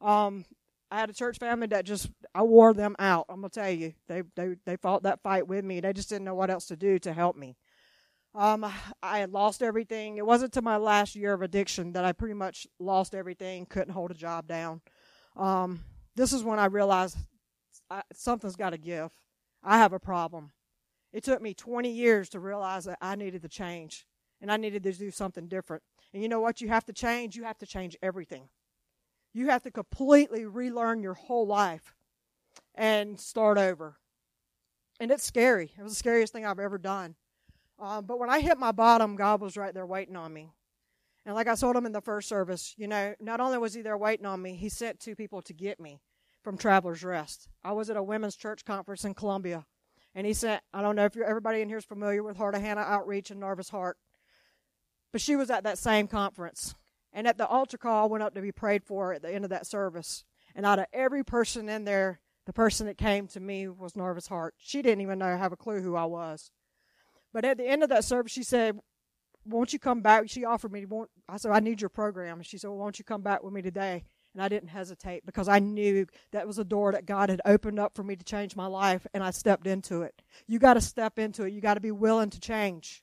Um, 0.00 0.44
I 0.90 1.00
had 1.00 1.10
a 1.10 1.14
church 1.14 1.38
family 1.38 1.66
that 1.68 1.84
just 1.84 2.10
I 2.34 2.42
wore 2.42 2.72
them 2.72 2.94
out. 2.98 3.26
I'm 3.28 3.40
gonna 3.40 3.50
tell 3.50 3.70
you, 3.70 3.94
they 4.08 4.22
they 4.36 4.56
they 4.64 4.76
fought 4.76 5.02
that 5.02 5.22
fight 5.22 5.48
with 5.48 5.64
me. 5.64 5.80
They 5.80 5.92
just 5.92 6.08
didn't 6.08 6.24
know 6.24 6.34
what 6.34 6.50
else 6.50 6.66
to 6.66 6.76
do 6.76 6.98
to 7.00 7.12
help 7.12 7.36
me. 7.36 7.56
Um, 8.34 8.70
I 9.02 9.18
had 9.18 9.32
lost 9.32 9.62
everything. 9.62 10.18
It 10.18 10.26
wasn't 10.26 10.52
to 10.52 10.62
my 10.62 10.76
last 10.76 11.16
year 11.16 11.32
of 11.32 11.42
addiction 11.42 11.92
that 11.92 12.04
I 12.04 12.12
pretty 12.12 12.34
much 12.34 12.66
lost 12.78 13.14
everything. 13.14 13.64
Couldn't 13.66 13.94
hold 13.94 14.10
a 14.10 14.14
job 14.14 14.46
down. 14.46 14.82
Um, 15.36 15.80
this 16.14 16.32
is 16.32 16.44
when 16.44 16.58
I 16.58 16.66
realized 16.66 17.16
I, 17.90 18.02
something's 18.12 18.56
got 18.56 18.70
to 18.70 18.78
give. 18.78 19.10
I 19.62 19.78
have 19.78 19.94
a 19.94 19.98
problem. 19.98 20.52
It 21.12 21.24
took 21.24 21.40
me 21.40 21.54
20 21.54 21.90
years 21.90 22.28
to 22.30 22.40
realize 22.40 22.84
that 22.84 22.98
I 23.00 23.16
needed 23.16 23.40
to 23.42 23.48
change 23.48 24.06
and 24.42 24.52
I 24.52 24.58
needed 24.58 24.82
to 24.82 24.92
do 24.92 25.10
something 25.10 25.48
different. 25.48 25.82
And 26.12 26.22
you 26.22 26.28
know 26.28 26.40
what? 26.40 26.60
You 26.60 26.68
have 26.68 26.84
to 26.86 26.92
change. 26.92 27.36
You 27.36 27.44
have 27.44 27.58
to 27.58 27.66
change 27.66 27.96
everything. 28.02 28.48
You 29.36 29.50
have 29.50 29.64
to 29.64 29.70
completely 29.70 30.46
relearn 30.46 31.02
your 31.02 31.12
whole 31.12 31.46
life 31.46 31.94
and 32.74 33.20
start 33.20 33.58
over. 33.58 33.98
And 34.98 35.10
it's 35.10 35.24
scary. 35.24 35.74
It 35.78 35.82
was 35.82 35.92
the 35.92 35.98
scariest 35.98 36.32
thing 36.32 36.46
I've 36.46 36.58
ever 36.58 36.78
done. 36.78 37.16
Um, 37.78 38.06
but 38.06 38.18
when 38.18 38.30
I 38.30 38.40
hit 38.40 38.56
my 38.56 38.72
bottom, 38.72 39.14
God 39.14 39.42
was 39.42 39.58
right 39.58 39.74
there 39.74 39.84
waiting 39.84 40.16
on 40.16 40.32
me. 40.32 40.52
And 41.26 41.34
like 41.34 41.48
I 41.48 41.54
told 41.54 41.76
him 41.76 41.84
in 41.84 41.92
the 41.92 42.00
first 42.00 42.30
service, 42.30 42.72
you 42.78 42.88
know, 42.88 43.14
not 43.20 43.40
only 43.40 43.58
was 43.58 43.74
he 43.74 43.82
there 43.82 43.98
waiting 43.98 44.24
on 44.24 44.40
me, 44.40 44.54
he 44.54 44.70
sent 44.70 45.00
two 45.00 45.14
people 45.14 45.42
to 45.42 45.52
get 45.52 45.78
me 45.78 46.00
from 46.42 46.56
Traveler's 46.56 47.04
Rest. 47.04 47.50
I 47.62 47.72
was 47.72 47.90
at 47.90 47.98
a 47.98 48.02
women's 48.02 48.36
church 48.36 48.64
conference 48.64 49.04
in 49.04 49.12
Columbia. 49.12 49.66
And 50.14 50.26
he 50.26 50.32
sent, 50.32 50.62
I 50.72 50.80
don't 50.80 50.96
know 50.96 51.04
if 51.04 51.14
everybody 51.14 51.60
in 51.60 51.68
here 51.68 51.76
is 51.76 51.84
familiar 51.84 52.22
with 52.22 52.38
Heart 52.38 52.54
of 52.54 52.62
Hannah 52.62 52.80
Outreach 52.80 53.30
and 53.30 53.40
Nervous 53.40 53.68
Heart, 53.68 53.98
but 55.12 55.20
she 55.20 55.36
was 55.36 55.50
at 55.50 55.64
that 55.64 55.76
same 55.76 56.08
conference. 56.08 56.74
And 57.16 57.26
at 57.26 57.38
the 57.38 57.46
altar 57.46 57.78
call, 57.78 58.04
I 58.04 58.06
went 58.06 58.22
up 58.22 58.34
to 58.34 58.42
be 58.42 58.52
prayed 58.52 58.84
for 58.84 59.14
at 59.14 59.22
the 59.22 59.34
end 59.34 59.44
of 59.44 59.50
that 59.50 59.66
service. 59.66 60.22
And 60.54 60.66
out 60.66 60.78
of 60.78 60.84
every 60.92 61.24
person 61.24 61.66
in 61.66 61.84
there, 61.84 62.20
the 62.44 62.52
person 62.52 62.86
that 62.86 62.98
came 62.98 63.26
to 63.28 63.40
me 63.40 63.68
was 63.68 63.96
Nervous 63.96 64.26
Heart. 64.26 64.54
She 64.58 64.82
didn't 64.82 65.00
even 65.00 65.18
know, 65.18 65.34
have 65.34 65.50
a 65.50 65.56
clue 65.56 65.80
who 65.80 65.96
I 65.96 66.04
was. 66.04 66.50
But 67.32 67.46
at 67.46 67.56
the 67.56 67.66
end 67.66 67.82
of 67.82 67.88
that 67.88 68.04
service, 68.04 68.32
she 68.32 68.42
said, 68.42 68.78
Won't 69.46 69.72
you 69.72 69.78
come 69.78 70.02
back? 70.02 70.28
She 70.28 70.44
offered 70.44 70.72
me, 70.72 70.84
I 71.26 71.38
said, 71.38 71.52
I 71.52 71.60
need 71.60 71.80
your 71.80 71.88
program. 71.88 72.36
And 72.36 72.46
she 72.46 72.58
said, 72.58 72.68
well, 72.68 72.78
Won't 72.78 72.98
you 72.98 73.04
come 73.04 73.22
back 73.22 73.42
with 73.42 73.54
me 73.54 73.62
today? 73.62 74.04
And 74.34 74.42
I 74.42 74.48
didn't 74.48 74.68
hesitate 74.68 75.24
because 75.24 75.48
I 75.48 75.58
knew 75.58 76.06
that 76.32 76.46
was 76.46 76.58
a 76.58 76.64
door 76.64 76.92
that 76.92 77.06
God 77.06 77.30
had 77.30 77.40
opened 77.46 77.78
up 77.78 77.94
for 77.94 78.04
me 78.04 78.14
to 78.16 78.24
change 78.24 78.54
my 78.54 78.66
life, 78.66 79.06
and 79.14 79.24
I 79.24 79.30
stepped 79.30 79.66
into 79.66 80.02
it. 80.02 80.20
You 80.46 80.58
got 80.58 80.74
to 80.74 80.82
step 80.82 81.18
into 81.18 81.44
it. 81.44 81.54
You 81.54 81.62
got 81.62 81.74
to 81.74 81.80
be 81.80 81.92
willing 81.92 82.28
to 82.28 82.40
change. 82.40 83.02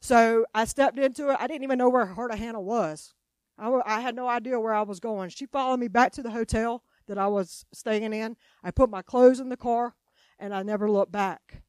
So 0.00 0.44
I 0.52 0.64
stepped 0.64 0.98
into 0.98 1.30
it. 1.30 1.36
I 1.38 1.46
didn't 1.46 1.62
even 1.62 1.78
know 1.78 1.88
where 1.88 2.04
Heart 2.04 2.32
of 2.32 2.38
Hannah 2.40 2.60
was. 2.60 3.13
I, 3.58 3.80
I 3.84 4.00
had 4.00 4.16
no 4.16 4.28
idea 4.28 4.58
where 4.58 4.74
I 4.74 4.82
was 4.82 5.00
going. 5.00 5.30
She 5.30 5.46
followed 5.46 5.80
me 5.80 5.88
back 5.88 6.12
to 6.12 6.22
the 6.22 6.30
hotel 6.30 6.82
that 7.06 7.18
I 7.18 7.26
was 7.28 7.64
staying 7.72 8.12
in. 8.12 8.36
I 8.62 8.70
put 8.70 8.90
my 8.90 9.02
clothes 9.02 9.40
in 9.40 9.48
the 9.48 9.56
car, 9.56 9.94
and 10.38 10.54
I 10.54 10.62
never 10.62 10.90
looked 10.90 11.12
back. 11.12 11.62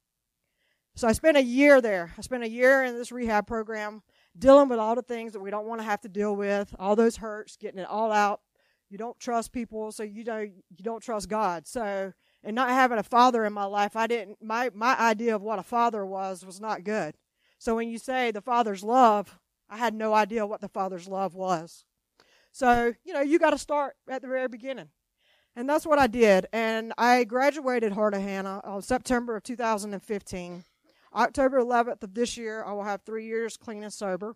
So 0.95 1.07
I 1.07 1.11
spent 1.11 1.37
a 1.37 1.43
year 1.43 1.81
there. 1.81 2.13
I 2.17 2.21
spent 2.21 2.43
a 2.43 2.49
year 2.49 2.83
in 2.83 2.95
this 2.95 3.11
rehab 3.11 3.47
program 3.47 4.01
dealing 4.37 4.69
with 4.69 4.79
all 4.79 4.95
the 4.95 5.01
things 5.01 5.33
that 5.33 5.41
we 5.41 5.51
don't 5.51 5.67
want 5.67 5.81
to 5.81 5.85
have 5.85 6.01
to 6.01 6.09
deal 6.09 6.35
with, 6.35 6.73
all 6.79 6.95
those 6.95 7.17
hurts, 7.17 7.57
getting 7.57 7.79
it 7.79 7.87
all 7.87 8.11
out. 8.11 8.41
You 8.89 8.97
don't 8.97 9.19
trust 9.19 9.51
people, 9.51 9.91
so 9.91 10.03
you 10.03 10.23
don't 10.23 10.51
you 10.51 10.83
don't 10.83 11.01
trust 11.03 11.27
God. 11.27 11.67
So 11.67 12.13
and 12.43 12.55
not 12.55 12.69
having 12.69 12.99
a 12.99 13.03
father 13.03 13.43
in 13.43 13.51
my 13.51 13.65
life, 13.65 13.95
I 13.95 14.07
didn't 14.07 14.37
my 14.41 14.69
my 14.73 14.97
idea 14.97 15.35
of 15.35 15.41
what 15.41 15.59
a 15.59 15.63
father 15.63 16.05
was 16.05 16.45
was 16.45 16.61
not 16.61 16.83
good. 16.83 17.15
So 17.57 17.75
when 17.75 17.89
you 17.89 17.97
say 17.97 18.31
the 18.31 18.41
father's 18.41 18.83
love, 18.83 19.37
I 19.69 19.77
had 19.77 19.93
no 19.93 20.13
idea 20.13 20.45
what 20.45 20.61
the 20.61 20.69
Father's 20.69 21.07
love 21.07 21.33
was. 21.33 21.85
So, 22.51 22.93
you 23.03 23.13
know, 23.13 23.21
you 23.21 23.39
got 23.39 23.49
to 23.49 23.57
start 23.57 23.95
at 24.09 24.21
the 24.21 24.27
very 24.27 24.47
beginning. 24.47 24.89
And 25.55 25.69
that's 25.69 25.85
what 25.85 25.99
I 25.99 26.07
did. 26.07 26.47
And 26.51 26.93
I 26.97 27.23
graduated 27.23 27.93
Heart 27.93 28.13
of 28.13 28.21
Hannah 28.21 28.61
on 28.63 28.81
September 28.81 29.35
of 29.37 29.43
2015. 29.43 30.63
October 31.13 31.61
11th 31.61 32.03
of 32.03 32.13
this 32.13 32.35
year, 32.35 32.63
I 32.63 32.73
will 32.73 32.83
have 32.83 33.01
three 33.01 33.25
years 33.25 33.55
clean 33.55 33.83
and 33.83 33.93
sober. 33.93 34.35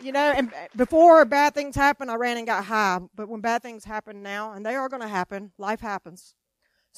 You 0.00 0.12
know, 0.12 0.32
and 0.36 0.52
before 0.76 1.24
bad 1.24 1.54
things 1.54 1.74
happened, 1.74 2.12
I 2.12 2.14
ran 2.14 2.36
and 2.36 2.46
got 2.46 2.64
high. 2.64 3.00
But 3.16 3.28
when 3.28 3.40
bad 3.40 3.62
things 3.62 3.84
happen 3.84 4.22
now, 4.22 4.52
and 4.52 4.64
they 4.64 4.76
are 4.76 4.88
going 4.88 5.02
to 5.02 5.08
happen, 5.08 5.50
life 5.58 5.80
happens. 5.80 6.34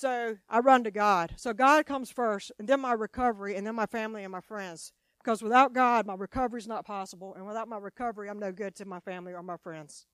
So 0.01 0.39
I 0.49 0.61
run 0.61 0.85
to 0.85 0.91
God. 0.91 1.35
So 1.37 1.53
God 1.53 1.85
comes 1.85 2.11
first, 2.11 2.51
and 2.59 2.67
then 2.67 2.81
my 2.81 2.95
recovery, 2.95 3.55
and 3.55 3.67
then 3.67 3.75
my 3.75 3.85
family 3.85 4.25
and 4.25 4.33
my 4.33 4.41
friends. 4.41 4.95
Because 5.23 5.43
without 5.43 5.75
God, 5.75 6.07
my 6.07 6.15
recovery 6.15 6.59
is 6.59 6.67
not 6.67 6.87
possible, 6.87 7.35
and 7.35 7.47
without 7.47 7.69
my 7.69 7.77
recovery, 7.77 8.31
I'm 8.31 8.39
no 8.39 8.51
good 8.51 8.75
to 8.77 8.87
my 8.87 9.01
family 9.01 9.35
or 9.35 9.43
my 9.43 9.59
friends. 9.59 10.07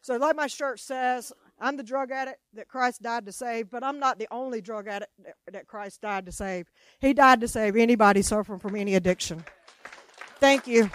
So, 0.00 0.16
like 0.16 0.36
my 0.36 0.46
shirt 0.46 0.78
says, 0.78 1.32
I'm 1.58 1.76
the 1.76 1.82
drug 1.82 2.12
addict 2.12 2.38
that 2.54 2.68
Christ 2.68 3.02
died 3.02 3.26
to 3.26 3.32
save, 3.32 3.68
but 3.68 3.82
I'm 3.82 3.98
not 3.98 4.20
the 4.20 4.28
only 4.30 4.60
drug 4.60 4.86
addict 4.86 5.10
that 5.50 5.66
Christ 5.66 6.02
died 6.02 6.26
to 6.26 6.32
save. 6.32 6.70
He 7.00 7.12
died 7.12 7.40
to 7.40 7.48
save 7.48 7.74
anybody 7.74 8.22
suffering 8.22 8.60
from 8.60 8.76
any 8.76 8.94
addiction. 8.94 9.44
Thank 10.38 10.68
you. 10.68 10.88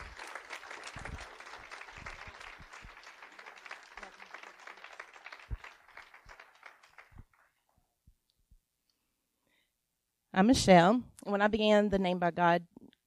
I'm 10.41 10.47
Michelle. 10.47 11.03
When 11.21 11.39
I 11.39 11.47
began 11.47 11.89
the 11.89 11.99
Name 11.99 12.17
by 12.17 12.31
God 12.31 12.63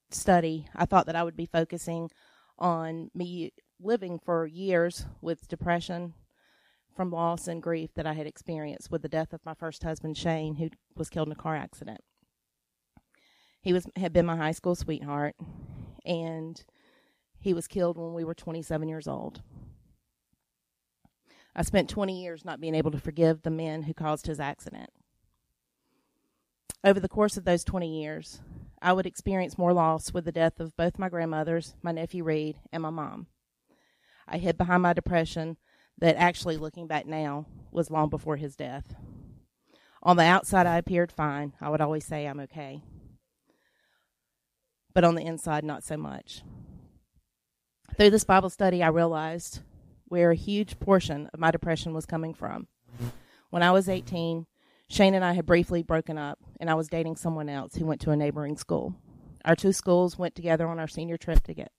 study, 0.09 0.69
I 0.73 0.85
thought 0.85 1.05
that 1.07 1.17
I 1.17 1.23
would 1.23 1.35
be 1.35 1.45
focusing 1.45 2.09
on 2.57 3.11
me 3.13 3.51
living 3.77 4.19
for 4.23 4.45
years 4.45 5.05
with 5.19 5.49
depression 5.49 6.13
from 6.95 7.11
loss 7.11 7.49
and 7.49 7.61
grief 7.61 7.89
that 7.95 8.07
I 8.07 8.13
had 8.13 8.25
experienced 8.25 8.89
with 8.89 9.01
the 9.01 9.09
death 9.09 9.33
of 9.33 9.45
my 9.45 9.53
first 9.53 9.83
husband 9.83 10.15
Shane 10.15 10.55
who 10.55 10.69
was 10.95 11.09
killed 11.09 11.27
in 11.27 11.33
a 11.33 11.35
car 11.35 11.57
accident. 11.57 11.99
He 13.61 13.73
was 13.73 13.85
had 13.97 14.13
been 14.13 14.25
my 14.25 14.37
high 14.37 14.53
school 14.53 14.75
sweetheart 14.75 15.35
and 16.05 16.63
he 17.37 17.53
was 17.53 17.67
killed 17.67 17.97
when 17.97 18.13
we 18.13 18.23
were 18.23 18.33
27 18.33 18.87
years 18.87 19.09
old. 19.09 19.41
I 21.53 21.63
spent 21.63 21.89
20 21.89 22.17
years 22.17 22.45
not 22.45 22.61
being 22.61 22.75
able 22.75 22.91
to 22.91 22.97
forgive 22.97 23.41
the 23.41 23.51
men 23.51 23.83
who 23.83 23.93
caused 23.93 24.27
his 24.27 24.39
accident. 24.39 24.89
Over 26.85 26.99
the 26.99 27.09
course 27.09 27.35
of 27.35 27.45
those 27.45 27.63
20 27.63 27.99
years, 27.99 28.41
I 28.79 28.93
would 28.93 29.07
experience 29.07 29.57
more 29.57 29.73
loss 29.73 30.13
with 30.13 30.23
the 30.23 30.31
death 30.31 30.59
of 30.59 30.77
both 30.77 30.99
my 30.99 31.09
grandmothers, 31.09 31.73
my 31.81 31.91
nephew 31.91 32.23
Reed, 32.23 32.59
and 32.71 32.83
my 32.83 32.91
mom. 32.91 33.25
I 34.27 34.37
hid 34.37 34.55
behind 34.55 34.83
my 34.83 34.93
depression 34.93 35.57
that 35.97 36.15
actually, 36.15 36.57
looking 36.57 36.85
back 36.85 37.07
now, 37.07 37.47
was 37.71 37.89
long 37.89 38.09
before 38.09 38.37
his 38.37 38.55
death. 38.55 38.93
On 40.03 40.15
the 40.15 40.25
outside, 40.25 40.67
I 40.67 40.77
appeared 40.77 41.11
fine. 41.11 41.53
I 41.59 41.69
would 41.69 41.81
always 41.81 42.05
say 42.05 42.27
I'm 42.27 42.39
okay. 42.41 42.83
But 44.93 45.03
on 45.03 45.15
the 45.15 45.25
inside, 45.25 45.63
not 45.63 45.83
so 45.83 45.97
much. 45.97 46.43
Through 47.97 48.11
this 48.11 48.23
Bible 48.25 48.51
study, 48.51 48.83
I 48.83 48.89
realized 48.89 49.61
where 50.07 50.29
a 50.29 50.35
huge 50.35 50.79
portion 50.79 51.31
of 51.33 51.39
my 51.39 51.49
depression 51.49 51.95
was 51.95 52.05
coming 52.05 52.35
from. 52.35 52.67
When 53.49 53.63
I 53.63 53.71
was 53.71 53.89
18, 53.89 54.45
Shane 54.87 55.15
and 55.15 55.25
I 55.25 55.33
had 55.33 55.47
briefly 55.47 55.81
broken 55.81 56.19
up, 56.19 56.37
and 56.59 56.69
I 56.69 56.75
was 56.75 56.87
dating 56.87 57.15
someone 57.15 57.49
else 57.49 57.75
who 57.75 57.85
went 57.85 58.01
to 58.01 58.11
a 58.11 58.15
neighboring 58.15 58.57
school. 58.57 58.95
Our 59.43 59.55
two 59.55 59.73
schools 59.73 60.17
went 60.17 60.35
together 60.35 60.67
on 60.67 60.79
our 60.79 60.87
senior 60.87 61.17
trip 61.17 61.43
to 61.43 61.53
get 61.53 61.71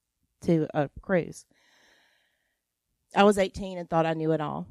to 0.42 0.68
a 0.75 0.88
cruise. 1.02 1.45
I 3.14 3.25
was 3.25 3.38
18 3.38 3.78
and 3.78 3.88
thought 3.88 4.06
I 4.06 4.14
knew 4.14 4.33
it 4.33 4.40
all. 4.40 4.66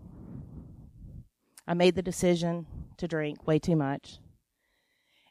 I 1.68 1.74
made 1.74 1.96
the 1.96 2.02
decision 2.02 2.68
to 2.98 3.08
drink 3.08 3.48
way 3.48 3.60
too 3.60 3.76
much. 3.76 4.20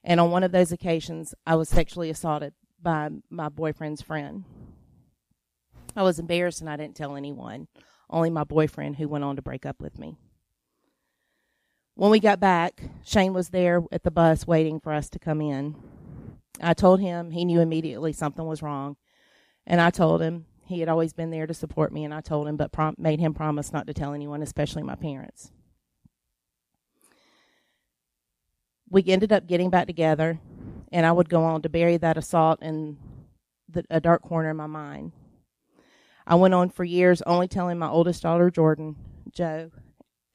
And 0.02 0.20
on 0.20 0.30
one 0.30 0.42
of 0.42 0.52
those 0.52 0.72
occasions, 0.72 1.34
I 1.46 1.54
was 1.54 1.68
sexually 1.68 2.10
assaulted 2.10 2.52
by 2.82 3.08
my 3.30 3.48
boyfriend's 3.48 4.02
friend. 4.02 4.44
I 5.96 6.02
was 6.02 6.18
embarrassed 6.18 6.60
and 6.60 6.68
I 6.68 6.76
didn't 6.76 6.96
tell 6.96 7.16
anyone, 7.16 7.68
only 8.10 8.30
my 8.30 8.44
boyfriend 8.44 8.96
who 8.96 9.08
went 9.08 9.24
on 9.24 9.36
to 9.36 9.42
break 9.42 9.64
up 9.64 9.80
with 9.80 9.98
me. 9.98 10.18
When 11.96 12.10
we 12.10 12.18
got 12.18 12.40
back, 12.40 12.82
Shane 13.04 13.34
was 13.34 13.50
there 13.50 13.80
at 13.92 14.02
the 14.02 14.10
bus 14.10 14.48
waiting 14.48 14.80
for 14.80 14.92
us 14.92 15.08
to 15.10 15.20
come 15.20 15.40
in. 15.40 15.76
I 16.60 16.74
told 16.74 17.00
him 17.00 17.30
he 17.30 17.44
knew 17.44 17.60
immediately 17.60 18.12
something 18.12 18.44
was 18.44 18.62
wrong, 18.62 18.96
and 19.64 19.80
I 19.80 19.90
told 19.90 20.20
him 20.20 20.46
he 20.66 20.80
had 20.80 20.88
always 20.88 21.12
been 21.12 21.30
there 21.30 21.46
to 21.46 21.54
support 21.54 21.92
me, 21.92 22.04
and 22.04 22.12
I 22.12 22.20
told 22.20 22.48
him, 22.48 22.56
but 22.56 22.72
prom- 22.72 22.96
made 22.98 23.20
him 23.20 23.32
promise 23.32 23.72
not 23.72 23.86
to 23.86 23.94
tell 23.94 24.12
anyone, 24.12 24.42
especially 24.42 24.82
my 24.82 24.96
parents. 24.96 25.52
We 28.90 29.04
ended 29.06 29.32
up 29.32 29.46
getting 29.46 29.70
back 29.70 29.86
together, 29.86 30.40
and 30.90 31.06
I 31.06 31.12
would 31.12 31.28
go 31.28 31.44
on 31.44 31.62
to 31.62 31.68
bury 31.68 31.96
that 31.98 32.16
assault 32.16 32.60
in 32.60 32.96
the, 33.68 33.84
a 33.88 34.00
dark 34.00 34.22
corner 34.22 34.50
in 34.50 34.56
my 34.56 34.66
mind. 34.66 35.12
I 36.26 36.34
went 36.34 36.54
on 36.54 36.70
for 36.70 36.82
years 36.82 37.22
only 37.22 37.46
telling 37.46 37.78
my 37.78 37.88
oldest 37.88 38.22
daughter, 38.22 38.50
Jordan, 38.50 38.96
Joe, 39.32 39.70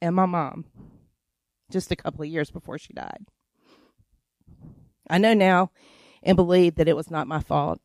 and 0.00 0.14
my 0.14 0.26
mom 0.26 0.64
just 1.70 1.90
a 1.90 1.96
couple 1.96 2.22
of 2.22 2.28
years 2.28 2.50
before 2.50 2.78
she 2.78 2.92
died. 2.92 3.26
I 5.08 5.18
know 5.18 5.34
now 5.34 5.70
and 6.22 6.36
believe 6.36 6.76
that 6.76 6.88
it 6.88 6.96
was 6.96 7.10
not 7.10 7.26
my 7.26 7.40
fault. 7.40 7.80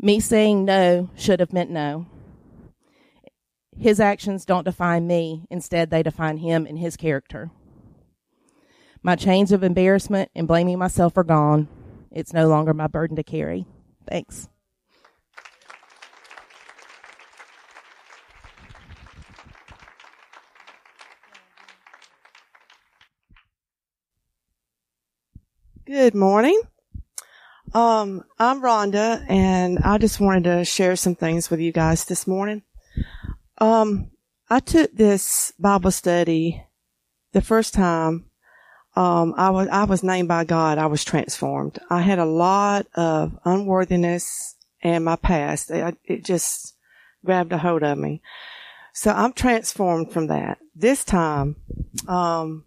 Me 0.00 0.18
saying 0.18 0.64
no 0.64 1.10
should 1.16 1.40
have 1.40 1.52
meant 1.52 1.70
no. 1.70 2.06
His 3.78 4.00
actions 4.00 4.44
don't 4.44 4.64
define 4.64 5.06
me, 5.06 5.46
instead, 5.50 5.90
they 5.90 6.02
define 6.02 6.38
him 6.38 6.66
and 6.66 6.78
his 6.78 6.96
character. 6.96 7.50
My 9.02 9.16
chains 9.16 9.50
of 9.50 9.64
embarrassment 9.64 10.30
and 10.34 10.46
blaming 10.46 10.78
myself 10.78 11.16
are 11.16 11.24
gone. 11.24 11.68
It's 12.10 12.32
no 12.32 12.48
longer 12.48 12.74
my 12.74 12.86
burden 12.86 13.16
to 13.16 13.24
carry. 13.24 13.66
Thanks. 14.08 14.48
Good 25.84 26.14
morning. 26.14 26.60
Um, 27.74 28.22
I'm 28.38 28.62
Rhonda, 28.62 29.28
and 29.28 29.80
I 29.80 29.98
just 29.98 30.20
wanted 30.20 30.44
to 30.44 30.64
share 30.64 30.94
some 30.94 31.16
things 31.16 31.50
with 31.50 31.58
you 31.58 31.72
guys 31.72 32.04
this 32.04 32.24
morning. 32.24 32.62
Um, 33.58 34.12
I 34.48 34.60
took 34.60 34.92
this 34.92 35.52
Bible 35.58 35.90
study 35.90 36.62
the 37.32 37.42
first 37.42 37.74
time. 37.74 38.26
Um, 38.94 39.34
I 39.36 39.50
was 39.50 39.66
I 39.72 39.82
was 39.82 40.04
named 40.04 40.28
by 40.28 40.44
God. 40.44 40.78
I 40.78 40.86
was 40.86 41.02
transformed. 41.02 41.80
I 41.90 42.02
had 42.02 42.20
a 42.20 42.24
lot 42.24 42.86
of 42.94 43.36
unworthiness 43.44 44.54
in 44.82 45.02
my 45.02 45.16
past. 45.16 45.72
It, 45.72 45.98
it 46.04 46.24
just 46.24 46.76
grabbed 47.24 47.52
a 47.52 47.58
hold 47.58 47.82
of 47.82 47.98
me. 47.98 48.22
So 48.92 49.10
I'm 49.10 49.32
transformed 49.32 50.12
from 50.12 50.28
that. 50.28 50.58
This 50.76 51.04
time, 51.04 51.56
um, 52.06 52.66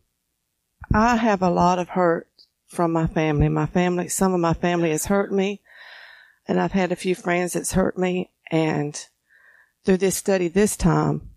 I 0.93 1.15
have 1.15 1.41
a 1.41 1.49
lot 1.49 1.80
of 1.80 1.88
hurt 1.88 2.28
from 2.67 2.91
my 2.91 3.08
family. 3.08 3.49
My 3.49 3.65
family, 3.65 4.08
some 4.08 4.34
of 4.34 4.39
my 4.39 4.54
family 4.54 4.91
has 4.91 5.06
hurt 5.06 5.32
me, 5.32 5.62
and 6.47 6.60
I've 6.60 6.71
had 6.71 6.91
a 6.91 6.95
few 6.95 7.15
friends 7.15 7.54
that's 7.54 7.73
hurt 7.73 7.97
me. 7.97 8.32
And 8.51 8.99
through 9.84 9.97
this 9.97 10.15
study 10.15 10.47
this 10.47 10.75
time, 10.75 11.30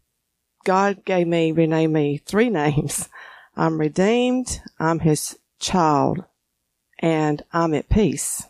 God 0.64 1.05
gave 1.05 1.27
me, 1.27 1.53
renamed 1.53 1.93
me 1.93 2.19
three 2.19 2.51
names. 2.51 3.09
I'm 3.57 3.79
redeemed, 3.81 4.61
I'm 4.79 5.01
his 5.01 5.38
child, 5.59 6.25
and 7.01 7.43
I'm 7.53 7.75
at 7.75 7.88
peace. 7.88 8.45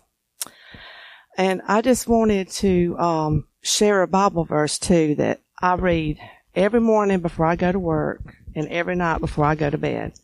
And 1.37 1.63
I 1.69 1.83
just 1.83 2.09
wanted 2.09 2.51
to 2.51 2.99
um, 2.99 3.47
share 3.63 4.03
a 4.03 4.09
Bible 4.09 4.45
verse 4.45 4.79
too 4.79 5.15
that 5.15 5.41
I 5.61 5.75
read 5.75 6.19
every 6.55 6.81
morning 6.81 7.21
before 7.21 7.47
I 7.47 7.57
go 7.57 7.71
to 7.71 7.79
work 7.79 8.35
and 8.55 8.69
every 8.69 8.97
night 8.97 9.21
before 9.21 9.45
I 9.45 9.55
go 9.55 9.71
to 9.71 9.79
bed. 9.79 10.15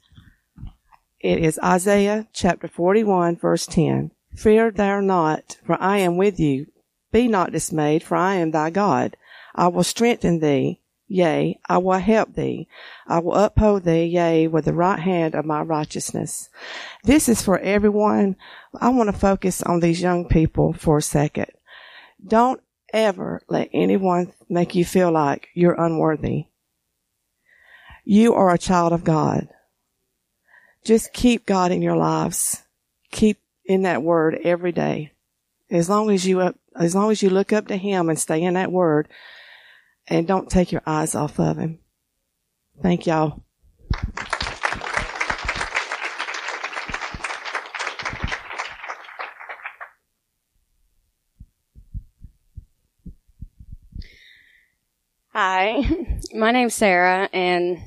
It 1.24 1.38
is 1.38 1.58
Isaiah 1.64 2.28
chapter 2.34 2.68
41 2.68 3.36
verse 3.36 3.66
10. 3.66 4.10
Fear 4.36 4.72
thou 4.72 5.00
not, 5.00 5.56
for 5.64 5.80
I 5.80 5.96
am 5.96 6.18
with 6.18 6.38
you. 6.38 6.66
Be 7.12 7.28
not 7.28 7.50
dismayed, 7.50 8.02
for 8.02 8.14
I 8.14 8.34
am 8.34 8.50
thy 8.50 8.68
God. 8.68 9.16
I 9.54 9.68
will 9.68 9.84
strengthen 9.84 10.40
thee. 10.40 10.82
Yea, 11.08 11.58
I 11.66 11.78
will 11.78 11.98
help 11.98 12.34
thee. 12.34 12.68
I 13.06 13.20
will 13.20 13.36
uphold 13.36 13.84
thee, 13.84 14.04
yea, 14.04 14.48
with 14.48 14.66
the 14.66 14.74
right 14.74 14.98
hand 14.98 15.34
of 15.34 15.46
my 15.46 15.62
righteousness. 15.62 16.50
This 17.04 17.26
is 17.26 17.40
for 17.40 17.58
everyone. 17.58 18.36
I 18.78 18.90
want 18.90 19.08
to 19.08 19.18
focus 19.18 19.62
on 19.62 19.80
these 19.80 20.02
young 20.02 20.28
people 20.28 20.74
for 20.74 20.98
a 20.98 21.02
second. 21.02 21.52
Don't 22.22 22.60
ever 22.92 23.40
let 23.48 23.70
anyone 23.72 24.34
make 24.50 24.74
you 24.74 24.84
feel 24.84 25.10
like 25.10 25.48
you're 25.54 25.82
unworthy. 25.82 26.48
You 28.04 28.34
are 28.34 28.52
a 28.52 28.58
child 28.58 28.92
of 28.92 29.04
God 29.04 29.48
just 30.84 31.12
keep 31.12 31.46
God 31.46 31.72
in 31.72 31.82
your 31.82 31.96
lives. 31.96 32.62
Keep 33.10 33.38
in 33.64 33.82
that 33.82 34.02
word 34.02 34.38
every 34.44 34.72
day. 34.72 35.12
As 35.70 35.88
long 35.88 36.10
as 36.10 36.26
you 36.26 36.40
up, 36.40 36.56
as 36.76 36.94
long 36.94 37.10
as 37.10 37.22
you 37.22 37.30
look 37.30 37.52
up 37.52 37.68
to 37.68 37.76
him 37.76 38.08
and 38.08 38.18
stay 38.18 38.42
in 38.42 38.54
that 38.54 38.70
word 38.70 39.08
and 40.06 40.26
don't 40.26 40.50
take 40.50 40.70
your 40.70 40.82
eyes 40.86 41.14
off 41.14 41.40
of 41.40 41.56
him. 41.56 41.78
Thank 42.82 43.06
y'all. 43.06 43.42
Hi, 55.32 55.82
my 56.34 56.52
name's 56.52 56.74
Sarah 56.74 57.28
and 57.32 57.78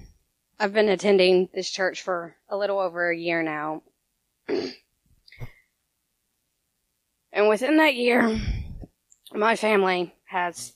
I've 0.60 0.74
been 0.74 0.90
attending 0.90 1.50
this 1.54 1.70
church 1.70 2.02
for 2.02 2.36
a 2.50 2.58
little 2.58 2.80
over 2.80 3.12
a 3.12 3.18
year 3.18 3.44
now. 3.44 3.84
and 7.32 7.48
within 7.48 7.78
that 7.78 7.94
year, 7.94 8.42
my 9.34 9.56
family 9.56 10.16
has 10.26 10.74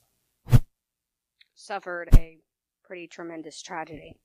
suffered 1.56 2.10
a 2.14 2.38
pretty 2.84 3.08
tremendous 3.08 3.60
tragedy. 3.64 4.20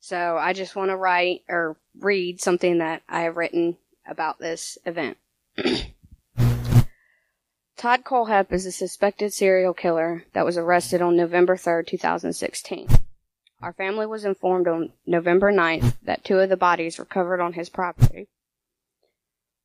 So 0.00 0.36
I 0.36 0.52
just 0.52 0.74
want 0.74 0.90
to 0.90 0.96
write 0.96 1.42
or 1.48 1.76
read 2.00 2.40
something 2.40 2.78
that 2.78 3.02
I 3.08 3.20
have 3.20 3.36
written 3.36 3.76
about 4.04 4.40
this 4.40 4.78
event. 4.84 5.16
Todd 7.76 8.02
Kohlhepp 8.04 8.52
is 8.52 8.66
a 8.66 8.72
suspected 8.72 9.32
serial 9.32 9.74
killer 9.74 10.24
that 10.32 10.44
was 10.44 10.58
arrested 10.58 11.00
on 11.00 11.16
November 11.16 11.54
3rd, 11.54 11.86
2016. 11.86 12.88
Our 13.62 13.72
family 13.72 14.06
was 14.06 14.24
informed 14.24 14.66
on 14.66 14.92
November 15.06 15.52
9th 15.52 15.94
that 16.02 16.24
two 16.24 16.40
of 16.40 16.48
the 16.48 16.56
bodies 16.56 16.98
recovered 16.98 17.40
on 17.40 17.52
his 17.52 17.68
property 17.68 18.26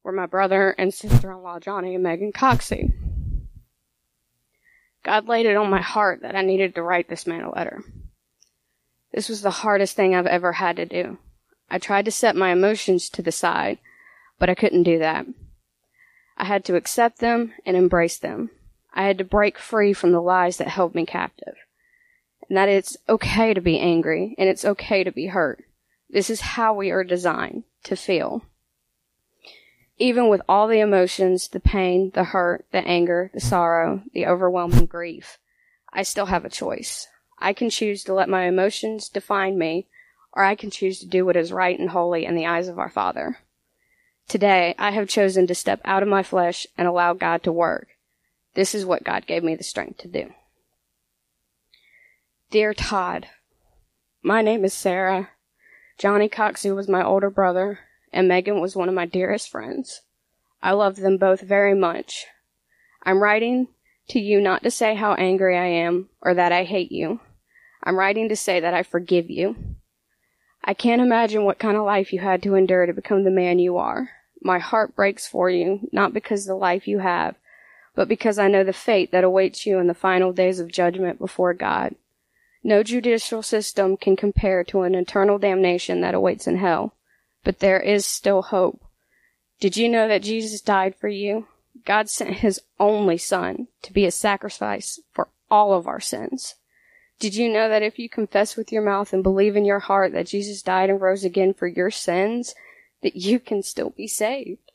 were 0.03 0.11
my 0.11 0.27
brother 0.27 0.75
and 0.77 0.93
sister-in-law 0.93 1.59
Johnny 1.61 1.95
and 1.95 2.03
Megan 2.03 2.31
Coxie. 2.31 2.93
God 5.03 5.27
laid 5.27 5.47
it 5.47 5.57
on 5.57 5.71
my 5.71 5.81
heart 5.81 6.21
that 6.21 6.35
I 6.35 6.43
needed 6.43 6.75
to 6.75 6.83
write 6.83 7.09
this 7.09 7.25
man 7.25 7.41
a 7.41 7.49
letter. 7.49 7.83
This 9.13 9.29
was 9.29 9.41
the 9.41 9.49
hardest 9.49 9.95
thing 9.95 10.13
I've 10.13 10.27
ever 10.27 10.53
had 10.53 10.75
to 10.75 10.85
do. 10.85 11.17
I 11.69 11.79
tried 11.79 12.05
to 12.05 12.11
set 12.11 12.35
my 12.35 12.51
emotions 12.51 13.09
to 13.09 13.23
the 13.23 13.31
side, 13.31 13.79
but 14.37 14.49
I 14.49 14.55
couldn't 14.55 14.83
do 14.83 14.99
that. 14.99 15.25
I 16.37 16.45
had 16.45 16.63
to 16.65 16.75
accept 16.75 17.17
them 17.17 17.53
and 17.65 17.75
embrace 17.75 18.19
them. 18.19 18.51
I 18.93 19.07
had 19.07 19.17
to 19.17 19.23
break 19.23 19.57
free 19.57 19.91
from 19.93 20.11
the 20.11 20.21
lies 20.21 20.57
that 20.57 20.67
held 20.67 20.93
me 20.93 21.05
captive. 21.05 21.55
And 22.47 22.57
that 22.57 22.69
it's 22.69 22.97
okay 23.09 23.53
to 23.53 23.61
be 23.61 23.79
angry 23.79 24.35
and 24.37 24.47
it's 24.47 24.65
okay 24.65 25.03
to 25.03 25.11
be 25.11 25.27
hurt. 25.27 25.65
This 26.09 26.29
is 26.29 26.41
how 26.41 26.73
we 26.73 26.91
are 26.91 27.03
designed 27.03 27.63
to 27.83 27.95
feel. 27.95 28.43
Even 29.97 30.29
with 30.29 30.41
all 30.47 30.67
the 30.67 30.79
emotions, 30.79 31.47
the 31.47 31.59
pain, 31.59 32.11
the 32.13 32.25
hurt, 32.25 32.65
the 32.71 32.85
anger, 32.87 33.31
the 33.33 33.41
sorrow, 33.41 34.03
the 34.13 34.27
overwhelming 34.27 34.85
grief, 34.85 35.39
I 35.91 36.03
still 36.03 36.27
have 36.27 36.45
a 36.45 36.49
choice. 36.49 37.07
I 37.39 37.53
can 37.53 37.69
choose 37.69 38.03
to 38.03 38.13
let 38.13 38.29
my 38.29 38.43
emotions 38.43 39.09
define 39.09 39.57
me, 39.57 39.87
or 40.33 40.43
I 40.43 40.55
can 40.55 40.69
choose 40.69 40.99
to 40.99 41.07
do 41.07 41.25
what 41.25 41.35
is 41.35 41.51
right 41.51 41.77
and 41.77 41.89
holy 41.89 42.25
in 42.25 42.35
the 42.35 42.45
eyes 42.45 42.67
of 42.67 42.77
our 42.79 42.89
Father. 42.89 43.39
Today, 44.27 44.75
I 44.77 44.91
have 44.91 45.09
chosen 45.09 45.47
to 45.47 45.55
step 45.55 45.81
out 45.83 46.03
of 46.03 46.09
my 46.09 46.21
flesh 46.21 46.67
and 46.77 46.87
allow 46.87 47.13
God 47.13 47.43
to 47.43 47.51
work. 47.51 47.87
This 48.53 48.75
is 48.75 48.85
what 48.85 49.03
God 49.03 49.25
gave 49.25 49.43
me 49.43 49.55
the 49.55 49.63
strength 49.63 49.99
to 49.99 50.07
do. 50.07 50.33
Dear 52.49 52.73
Todd, 52.73 53.27
my 54.23 54.41
name 54.41 54.63
is 54.63 54.73
Sarah. 54.73 55.31
Johnny 55.97 56.29
Coxie 56.29 56.73
was 56.73 56.87
my 56.87 57.03
older 57.03 57.29
brother, 57.29 57.79
and 58.13 58.25
Megan 58.25 58.61
was 58.61 58.73
one 58.73 58.87
of 58.87 58.95
my 58.95 59.05
dearest 59.05 59.49
friends. 59.49 60.03
I 60.63 60.71
love 60.71 60.95
them 60.95 61.17
both 61.17 61.41
very 61.41 61.75
much. 61.75 62.25
I'm 63.03 63.21
writing 63.21 63.67
to 64.11 64.21
you 64.21 64.39
not 64.39 64.63
to 64.63 64.71
say 64.71 64.95
how 64.95 65.13
angry 65.15 65.57
I 65.57 65.65
am 65.65 66.07
or 66.21 66.33
that 66.35 66.53
I 66.53 66.63
hate 66.63 66.89
you. 66.89 67.19
I'm 67.83 67.97
writing 67.97 68.29
to 68.29 68.35
say 68.37 68.61
that 68.61 68.73
I 68.73 68.81
forgive 68.81 69.29
you. 69.29 69.75
I 70.63 70.73
can't 70.73 71.01
imagine 71.01 71.43
what 71.43 71.59
kind 71.59 71.75
of 71.75 71.83
life 71.83 72.13
you 72.13 72.21
had 72.21 72.41
to 72.43 72.55
endure 72.55 72.85
to 72.85 72.93
become 72.93 73.25
the 73.25 73.29
man 73.29 73.59
you 73.59 73.75
are. 73.75 74.11
My 74.41 74.59
heart 74.59 74.95
breaks 74.95 75.27
for 75.27 75.49
you, 75.49 75.89
not 75.91 76.13
because 76.13 76.43
of 76.43 76.47
the 76.47 76.55
life 76.55 76.87
you 76.87 76.99
have, 76.99 77.35
but 77.93 78.07
because 78.07 78.39
I 78.39 78.47
know 78.47 78.63
the 78.63 78.71
fate 78.71 79.11
that 79.11 79.25
awaits 79.25 79.65
you 79.65 79.79
in 79.79 79.87
the 79.87 79.93
final 79.93 80.31
days 80.31 80.61
of 80.61 80.71
judgment 80.71 81.19
before 81.19 81.53
God. 81.53 81.93
No 82.67 82.83
judicial 82.83 83.41
system 83.43 83.95
can 83.95 84.17
compare 84.17 84.61
to 84.65 84.81
an 84.81 84.93
eternal 84.93 85.37
damnation 85.37 86.01
that 86.01 86.13
awaits 86.13 86.47
in 86.47 86.57
hell, 86.57 86.95
but 87.45 87.59
there 87.59 87.79
is 87.79 88.05
still 88.05 88.41
hope. 88.41 88.83
Did 89.61 89.77
you 89.77 89.87
know 89.87 90.09
that 90.09 90.21
Jesus 90.21 90.59
died 90.59 90.93
for 90.93 91.07
you? 91.07 91.47
God 91.85 92.09
sent 92.09 92.39
his 92.39 92.59
only 92.77 93.17
son 93.17 93.69
to 93.83 93.93
be 93.93 94.03
a 94.03 94.11
sacrifice 94.11 94.99
for 95.13 95.29
all 95.49 95.73
of 95.73 95.87
our 95.87 96.01
sins. 96.01 96.55
Did 97.19 97.35
you 97.35 97.47
know 97.47 97.69
that 97.69 97.83
if 97.83 97.97
you 97.97 98.09
confess 98.09 98.57
with 98.57 98.69
your 98.69 98.83
mouth 98.83 99.13
and 99.13 99.23
believe 99.23 99.55
in 99.55 99.63
your 99.63 99.79
heart 99.79 100.11
that 100.11 100.27
Jesus 100.27 100.61
died 100.61 100.89
and 100.89 100.99
rose 100.99 101.23
again 101.23 101.53
for 101.53 101.67
your 101.67 101.89
sins, 101.89 102.53
that 103.01 103.15
you 103.15 103.39
can 103.39 103.63
still 103.63 103.91
be 103.91 104.09
saved? 104.09 104.73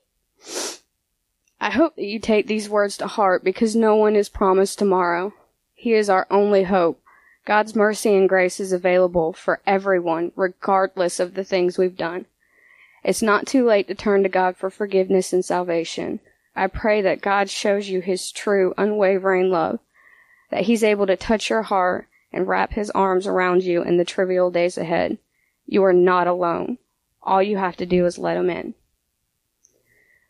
I 1.60 1.68
hope 1.68 1.96
that 1.96 2.06
you 2.06 2.18
take 2.18 2.46
these 2.46 2.70
words 2.70 2.96
to 2.96 3.06
heart 3.06 3.44
because 3.44 3.76
no 3.76 3.96
one 3.96 4.16
is 4.16 4.30
promised 4.30 4.78
tomorrow. 4.78 5.34
He 5.74 5.92
is 5.92 6.08
our 6.08 6.26
only 6.30 6.62
hope. 6.62 7.01
God's 7.44 7.74
mercy 7.74 8.14
and 8.14 8.28
grace 8.28 8.60
is 8.60 8.72
available 8.72 9.32
for 9.32 9.60
everyone, 9.66 10.30
regardless 10.36 11.18
of 11.18 11.34
the 11.34 11.44
things 11.44 11.76
we've 11.76 11.96
done. 11.96 12.26
It's 13.02 13.22
not 13.22 13.46
too 13.46 13.66
late 13.66 13.88
to 13.88 13.94
turn 13.94 14.22
to 14.22 14.28
God 14.28 14.56
for 14.56 14.70
forgiveness 14.70 15.32
and 15.32 15.44
salvation. 15.44 16.20
I 16.54 16.68
pray 16.68 17.02
that 17.02 17.20
God 17.20 17.50
shows 17.50 17.88
you 17.88 18.00
His 18.00 18.30
true, 18.30 18.74
unwavering 18.78 19.50
love, 19.50 19.80
that 20.50 20.64
He's 20.64 20.84
able 20.84 21.06
to 21.08 21.16
touch 21.16 21.50
your 21.50 21.62
heart 21.62 22.06
and 22.32 22.46
wrap 22.46 22.74
His 22.74 22.90
arms 22.90 23.26
around 23.26 23.64
you 23.64 23.82
in 23.82 23.96
the 23.96 24.04
trivial 24.04 24.50
days 24.50 24.78
ahead. 24.78 25.18
You 25.66 25.82
are 25.84 25.92
not 25.92 26.28
alone. 26.28 26.78
All 27.22 27.42
you 27.42 27.56
have 27.56 27.76
to 27.78 27.86
do 27.86 28.06
is 28.06 28.18
let 28.18 28.36
Him 28.36 28.50
in. 28.50 28.74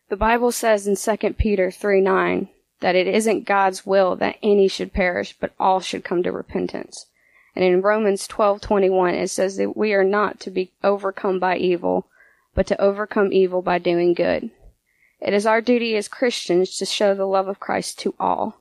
The 0.09 0.17
Bible 0.17 0.51
says 0.51 0.87
in 0.87 0.95
2 0.95 1.33
Peter 1.33 1.69
3 1.69 2.01
9 2.01 2.49
that 2.83 2.95
it 2.97 3.07
isn't 3.07 3.45
God's 3.45 3.85
will 3.85 4.17
that 4.17 4.35
any 4.43 4.67
should 4.67 4.91
perish, 4.91 5.33
but 5.39 5.53
all 5.57 5.79
should 5.79 6.03
come 6.03 6.21
to 6.21 6.33
repentance. 6.33 7.05
And 7.55 7.63
in 7.63 7.81
Romans 7.81 8.27
12:21 8.27 9.13
it 9.13 9.29
says 9.29 9.55
that 9.55 9.77
we 9.77 9.93
are 9.93 10.03
not 10.03 10.41
to 10.41 10.51
be 10.51 10.69
overcome 10.83 11.39
by 11.39 11.55
evil, 11.55 12.07
but 12.53 12.67
to 12.67 12.81
overcome 12.81 13.31
evil 13.31 13.61
by 13.61 13.77
doing 13.77 14.13
good. 14.13 14.51
It 15.21 15.33
is 15.33 15.45
our 15.45 15.61
duty 15.61 15.95
as 15.95 16.09
Christians 16.09 16.77
to 16.77 16.85
show 16.85 17.15
the 17.15 17.25
love 17.25 17.47
of 17.47 17.61
Christ 17.61 17.99
to 17.99 18.15
all. 18.19 18.57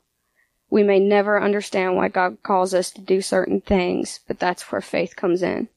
We 0.71 0.85
may 0.85 1.01
never 1.01 1.43
understand 1.43 1.97
why 1.97 2.07
God 2.07 2.39
calls 2.45 2.73
us 2.73 2.93
to 2.93 3.01
do 3.01 3.23
certain 3.23 3.61
things, 3.61 4.21
but 4.29 4.39
that's 4.39 4.71
where 4.71 4.81
faith 4.81 5.17
comes 5.17 5.43
in. 5.43 5.69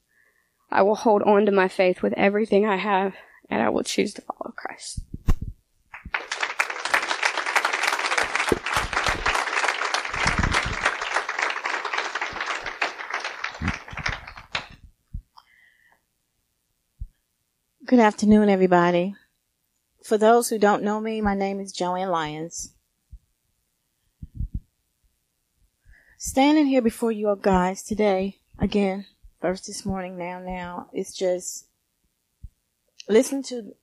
I 0.70 0.82
will 0.82 0.94
hold 0.94 1.22
on 1.24 1.46
to 1.46 1.52
my 1.52 1.66
faith 1.66 2.00
with 2.00 2.12
everything 2.12 2.64
I 2.64 2.76
have, 2.76 3.16
and 3.50 3.60
I 3.60 3.70
will 3.70 3.82
choose 3.82 4.14
to 4.14 4.22
follow 4.22 4.52
Christ. 4.54 5.00
Good 17.86 18.00
afternoon, 18.00 18.48
everybody. 18.48 19.14
For 20.02 20.18
those 20.18 20.48
who 20.48 20.58
don't 20.58 20.82
know 20.82 20.98
me, 20.98 21.20
my 21.20 21.36
name 21.36 21.60
is 21.60 21.70
Joanne 21.70 22.08
Lyons. 22.08 22.74
Standing 26.18 26.66
here 26.66 26.82
before 26.82 27.12
you 27.12 27.28
all 27.28 27.36
guys 27.36 27.84
today, 27.84 28.38
again, 28.58 29.06
first 29.40 29.68
this 29.68 29.86
morning, 29.86 30.18
now, 30.18 30.40
now, 30.40 30.88
it's 30.92 31.14
just 31.14 31.68
listen 33.08 33.44
to 33.44 33.76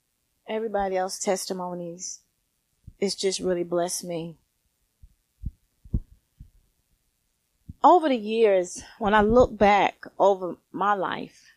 everybody 0.49 0.97
else's 0.97 1.23
testimonies. 1.23 2.19
It's 2.99 3.15
just 3.15 3.39
really 3.39 3.63
blessed 3.63 4.03
me. 4.03 4.35
Over 7.81 8.09
the 8.09 8.17
years, 8.17 8.83
when 8.99 9.13
I 9.13 9.21
look 9.21 9.57
back 9.57 10.03
over 10.19 10.57
my 10.73 10.93
life, 10.93 11.53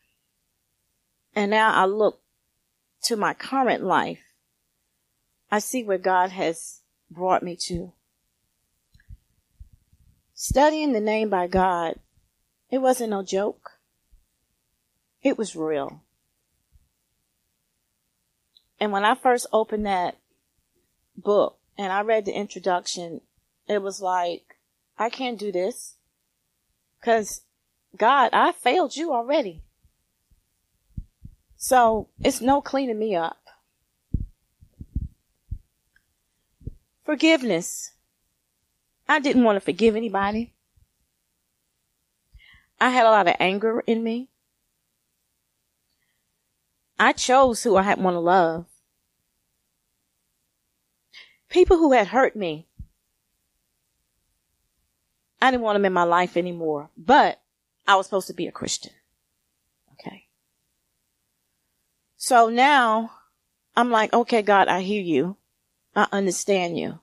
and 1.35 1.51
now 1.51 1.73
I 1.73 1.87
look 1.87 2.21
to 3.07 3.17
my 3.17 3.33
current 3.33 3.85
life, 3.85 4.19
I 5.49 5.61
see 5.61 5.85
where 5.85 5.97
God 5.99 6.31
has 6.31 6.81
brought 7.09 7.43
me 7.43 7.55
to. 7.69 7.93
Studying 10.35 10.93
the 10.93 11.01
name 11.01 11.31
by 11.31 11.47
God, 11.47 12.01
it 12.69 12.79
wasn't 12.79 13.11
no 13.11 13.23
joke. 13.23 13.79
It 15.23 15.39
was 15.39 15.55
real. 15.55 16.03
And 18.81 18.91
when 18.91 19.05
I 19.05 19.15
first 19.15 19.47
opened 19.53 19.87
that 19.87 20.17
book 21.17 21.59
and 21.79 21.93
I 21.93 22.01
read 22.01 22.25
the 22.25 22.33
introduction, 22.33 23.21
it 23.69 23.83
was 23.83 24.01
like, 24.01 24.57
I 24.99 25.11
can't 25.11 25.39
do 25.39 25.53
this. 25.53 25.95
Cause 27.03 27.43
God, 27.97 28.31
I 28.33 28.51
failed 28.51 28.97
you 28.97 29.13
already. 29.13 29.63
So 31.67 32.07
it's 32.21 32.41
no 32.41 32.61
cleaning 32.61 33.01
me 33.01 33.17
up. 33.17 33.41
Forgiveness. 37.05 37.91
I 39.09 39.19
didn't 39.19 39.43
want 39.43 39.57
to 39.57 39.61
forgive 39.61 39.97
anybody. 39.97 40.53
I 42.81 42.91
had 42.91 43.05
a 43.05 43.11
lot 43.11 43.27
of 43.27 43.35
anger 43.41 43.83
in 43.85 44.05
me. 44.05 44.29
I 47.01 47.11
chose 47.11 47.65
who 47.65 47.77
I 47.77 47.83
had 47.83 48.01
want 48.01 48.15
to 48.15 48.21
love. 48.21 48.67
People 51.49 51.79
who 51.79 51.91
had 51.91 52.07
hurt 52.07 52.37
me. 52.37 52.69
I 55.43 55.51
didn't 55.51 55.65
want 55.65 55.75
them 55.75 55.85
in 55.85 55.93
my 55.93 56.05
life 56.05 56.37
anymore, 56.37 56.91
but 56.97 57.41
I 57.89 57.97
was 57.97 58.07
supposed 58.07 58.29
to 58.29 58.35
be 58.35 58.47
a 58.47 58.53
Christian. 58.53 58.93
Okay. 59.95 60.27
So 62.17 62.49
now 62.49 63.13
I'm 63.77 63.91
like, 63.91 64.13
okay, 64.13 64.43
God, 64.43 64.69
I 64.69 64.81
hear 64.81 65.03
you. 65.03 65.37
I 65.95 66.07
understand 66.13 66.79
you. 66.79 67.01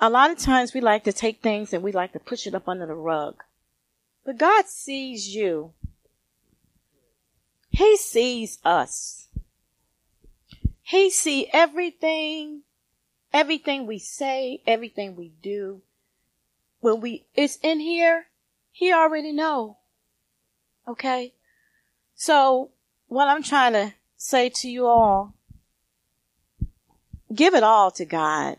A 0.00 0.10
lot 0.10 0.30
of 0.30 0.38
times 0.38 0.72
we 0.72 0.80
like 0.80 1.04
to 1.04 1.12
take 1.12 1.42
things 1.42 1.72
and 1.72 1.82
we 1.82 1.92
like 1.92 2.12
to 2.12 2.18
push 2.18 2.46
it 2.46 2.54
up 2.54 2.68
under 2.68 2.86
the 2.86 2.94
rug. 2.94 3.42
But 4.24 4.38
God 4.38 4.66
sees 4.66 5.34
you. 5.34 5.72
He 7.70 7.96
sees 7.96 8.58
us. 8.64 9.28
He 10.82 11.10
see 11.10 11.48
everything, 11.52 12.62
everything 13.32 13.86
we 13.86 13.98
say, 13.98 14.62
everything 14.66 15.14
we 15.14 15.32
do. 15.42 15.82
When 16.80 17.00
we, 17.00 17.26
it's 17.34 17.58
in 17.62 17.78
here, 17.78 18.26
he 18.72 18.92
already 18.92 19.32
know. 19.32 19.78
Okay? 20.88 21.34
So, 22.14 22.70
what 23.10 23.26
I'm 23.26 23.42
trying 23.42 23.72
to 23.72 23.92
say 24.16 24.48
to 24.50 24.70
you 24.70 24.86
all, 24.86 25.34
give 27.34 27.54
it 27.54 27.64
all 27.64 27.90
to 27.90 28.04
God. 28.04 28.56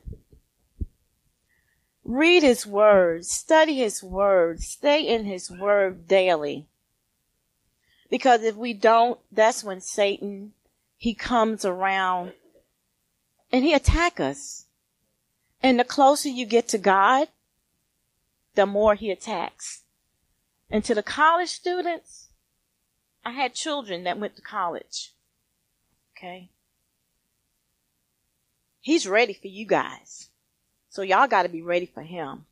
Read 2.04 2.44
His 2.44 2.68
Word, 2.68 3.26
study 3.26 3.76
His 3.78 4.04
Word, 4.04 4.60
stay 4.60 5.08
in 5.08 5.24
His 5.24 5.50
Word 5.50 6.06
daily. 6.06 6.68
Because 8.10 8.44
if 8.44 8.58
we 8.58 8.74
don't, 8.74 9.18
that's 9.32 9.64
when 9.64 9.80
Satan, 9.80 10.52
he 10.98 11.14
comes 11.14 11.64
around 11.64 12.34
and 13.54 13.64
he 13.64 13.74
attack 13.74 14.20
us. 14.20 14.66
And 15.64 15.80
the 15.80 15.86
closer 15.86 16.28
you 16.28 16.46
get 16.46 16.68
to 16.70 16.78
God, 16.78 17.30
the 18.56 18.66
more 18.66 18.96
he 18.96 19.12
attacks. 19.12 19.84
And 20.70 20.84
to 20.84 20.94
the 20.94 21.04
college 21.04 21.50
students, 21.50 22.21
I 23.24 23.32
had 23.32 23.54
children 23.54 24.04
that 24.04 24.20
went 24.20 24.36
to 24.36 24.42
college. 24.42 25.14
Okay. 26.18 26.50
He's 28.80 29.08
ready 29.08 29.34
for 29.34 29.48
you 29.48 29.66
guys. 29.66 30.30
So 30.90 31.02
y'all 31.02 31.28
got 31.28 31.44
to 31.44 31.50
be 31.50 31.62
ready 31.62 31.86
for 31.86 32.02
him. 32.02 32.46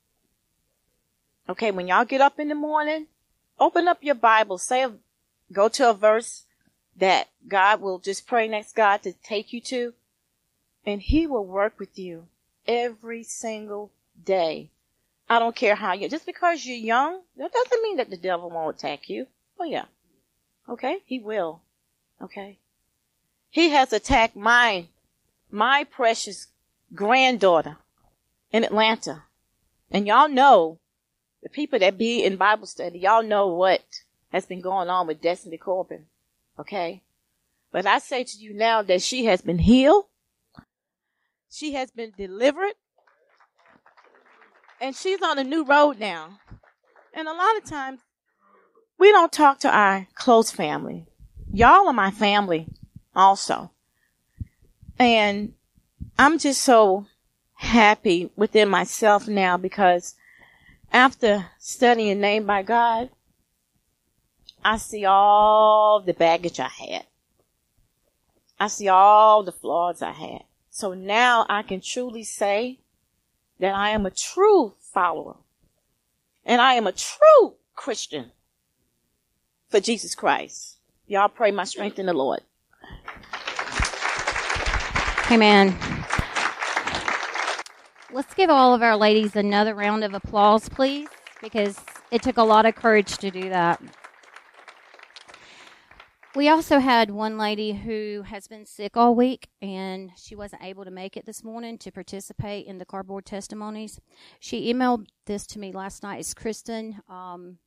Okay. 1.48 1.72
When 1.72 1.88
y'all 1.88 2.06
get 2.06 2.22
up 2.22 2.40
in 2.40 2.50
the 2.50 2.56
morning, 2.56 3.08
open 3.60 3.88
up 3.88 4.00
your 4.04 4.16
Bible, 4.16 4.58
say, 4.58 4.84
a, 4.84 4.94
go 5.52 5.68
to 5.70 5.90
a 5.90 5.94
verse 5.94 6.46
that 6.98 7.30
God 7.48 7.82
will 7.82 8.00
just 8.00 8.28
pray 8.28 8.48
next 8.48 8.76
God 8.76 9.04
to 9.04 9.14
take 9.14 9.54
you 9.54 9.62
to, 9.62 9.94
and 10.86 11.02
he 11.02 11.26
will 11.28 11.46
work 11.46 11.80
with 11.80 11.98
you 11.98 12.28
every 12.68 13.24
single 13.24 13.92
day. 14.24 14.70
I 15.30 15.40
don't 15.40 15.56
care 15.56 15.76
how 15.76 15.94
you, 15.94 16.10
just 16.10 16.26
because 16.26 16.66
you're 16.66 16.76
young, 16.76 17.22
that 17.38 17.54
doesn't 17.54 17.84
mean 17.84 17.98
that 17.98 18.10
the 18.10 18.18
devil 18.18 18.50
won't 18.50 18.78
attack 18.78 19.10
you. 19.10 19.28
Oh 19.60 19.64
yeah. 19.64 19.86
Okay. 20.70 21.00
He 21.06 21.20
will. 21.20 21.62
Okay. 22.22 22.60
He 23.50 23.70
has 23.70 23.92
attacked 23.92 24.36
my, 24.36 24.86
my 25.50 25.84
precious 25.84 26.48
granddaughter 26.94 27.78
in 28.52 28.64
Atlanta. 28.64 29.24
And 29.90 30.06
y'all 30.06 30.30
know, 30.30 30.80
the 31.42 31.50
people 31.50 31.80
that 31.80 31.98
be 31.98 32.24
in 32.24 32.36
Bible 32.36 32.68
study, 32.68 33.00
y'all 33.00 33.24
know 33.24 33.48
what 33.48 33.82
has 34.32 34.46
been 34.46 34.62
going 34.62 34.90
on 34.90 35.08
with 35.08 35.22
Destiny 35.22 35.58
Corbin. 35.58 36.06
Okay. 36.60 37.02
But 37.72 37.86
I 37.86 38.00
say 38.00 38.24
to 38.24 38.38
you 38.38 38.54
now 38.54 38.82
that 38.84 39.02
she 39.02 39.26
has 39.26 39.42
been 39.42 39.60
healed. 39.60 40.06
She 41.50 41.74
has 41.74 41.90
been 41.90 42.14
delivered. 42.16 42.74
And 44.82 44.96
she's 44.96 45.22
on 45.22 45.40
a 45.40 45.44
new 45.44 45.66
road 45.66 46.00
now. 46.00 46.40
And 47.14 47.28
a 47.28 47.34
lot 47.34 47.58
of 47.58 47.66
times 47.66 48.02
we 49.00 49.12
don't 49.12 49.32
talk 49.32 49.60
to 49.62 49.70
our 49.70 50.08
close 50.14 50.52
family. 50.52 51.06
Y'all 51.52 51.88
are 51.88 51.94
my 51.94 52.12
family 52.12 52.68
also. 53.16 53.72
And 55.00 55.54
I'm 56.20 56.38
just 56.38 56.62
so 56.62 57.08
happy 57.56 58.30
within 58.36 58.68
myself 58.68 59.28
now 59.28 59.56
because 59.56 60.16
after 60.92 61.46
studying 61.58 62.20
Name 62.20 62.46
by 62.46 62.62
God, 62.62 63.10
I 64.64 64.78
see 64.78 65.06
all 65.06 66.02
the 66.02 66.14
baggage 66.14 66.60
I 66.60 66.68
had. 66.68 67.06
I 68.60 68.68
see 68.68 68.90
all 68.90 69.44
the 69.44 69.54
flaws 69.54 70.02
I 70.02 70.12
had. 70.12 70.44
So 70.70 70.94
now 70.94 71.46
I 71.50 71.64
can 71.64 71.80
truly 71.80 72.24
say 72.24 72.80
that 73.60 73.74
I 73.74 73.92
am 73.92 74.06
a 74.06 74.12
true 74.12 74.74
follower 74.82 75.38
and 76.46 76.62
I 76.62 76.74
am 76.74 76.86
a 76.86 76.92
true 76.92 77.56
Christian 77.76 78.34
for 79.70 79.80
Jesus 79.80 80.16
Christ. 80.16 80.78
Y'all 81.08 81.30
pray 81.30 81.52
my 81.52 81.64
strength 81.64 82.00
in 82.00 82.06
the 82.06 82.14
Lord. 82.14 82.42
Amen. 85.32 85.78
Let's 88.12 88.34
give 88.34 88.50
all 88.50 88.74
of 88.74 88.82
our 88.82 88.98
ladies 88.98 89.36
another 89.36 89.76
round 89.76 90.04
of 90.04 90.14
applause, 90.14 90.68
please, 90.68 91.08
because 91.42 91.80
it 92.12 92.24
took 92.24 92.38
a 92.38 92.44
lot 92.44 92.66
of 92.66 92.76
courage 92.76 93.18
to 93.20 93.30
do 93.30 93.50
that. 93.50 93.82
We 96.36 96.48
also 96.48 96.80
had 96.80 97.12
one 97.12 97.38
lady 97.38 97.74
who 97.74 98.24
has 98.26 98.48
been 98.48 98.66
sick 98.66 98.96
all 98.96 99.16
week 99.16 99.50
and 99.62 100.12
she 100.16 100.36
wasn't 100.36 100.64
able 100.64 100.86
to 100.86 100.92
make 100.92 101.18
it 101.18 101.26
this 101.26 101.44
morning 101.44 101.78
to 101.80 101.92
participate 101.92 102.68
in 102.68 102.78
the 102.78 102.86
cardboard 102.86 103.26
testimonies. 103.26 104.00
She 104.40 104.72
emailed 104.72 105.08
this 105.26 105.48
to 105.48 105.60
me 105.60 105.72
last 105.72 106.04
night. 106.04 106.20
It's 106.20 106.36
Kristen, 106.36 107.02
um, 107.10 107.58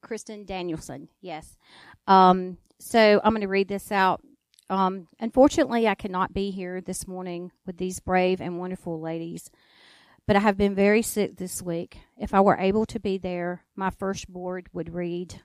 Kristen 0.00 0.44
Danielson. 0.44 1.08
Yes. 1.20 1.56
Um, 2.06 2.58
so 2.78 3.20
I'm 3.22 3.32
going 3.32 3.42
to 3.42 3.48
read 3.48 3.68
this 3.68 3.90
out. 3.90 4.22
Um, 4.70 5.08
unfortunately, 5.18 5.88
I 5.88 5.94
cannot 5.94 6.34
be 6.34 6.50
here 6.50 6.80
this 6.80 7.06
morning 7.06 7.52
with 7.66 7.78
these 7.78 8.00
brave 8.00 8.40
and 8.40 8.58
wonderful 8.58 9.00
ladies, 9.00 9.50
but 10.26 10.36
I 10.36 10.40
have 10.40 10.58
been 10.58 10.74
very 10.74 11.02
sick 11.02 11.36
this 11.36 11.62
week. 11.62 11.98
If 12.18 12.34
I 12.34 12.40
were 12.40 12.56
able 12.56 12.84
to 12.86 13.00
be 13.00 13.16
there, 13.16 13.64
my 13.74 13.90
first 13.90 14.28
board 14.30 14.68
would 14.72 14.92
read 14.92 15.40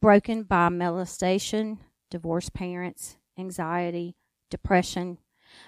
broken 0.00 0.44
by 0.44 0.68
molestation, 0.70 1.80
divorced 2.10 2.54
parents, 2.54 3.16
anxiety, 3.38 4.16
depression, 4.50 5.18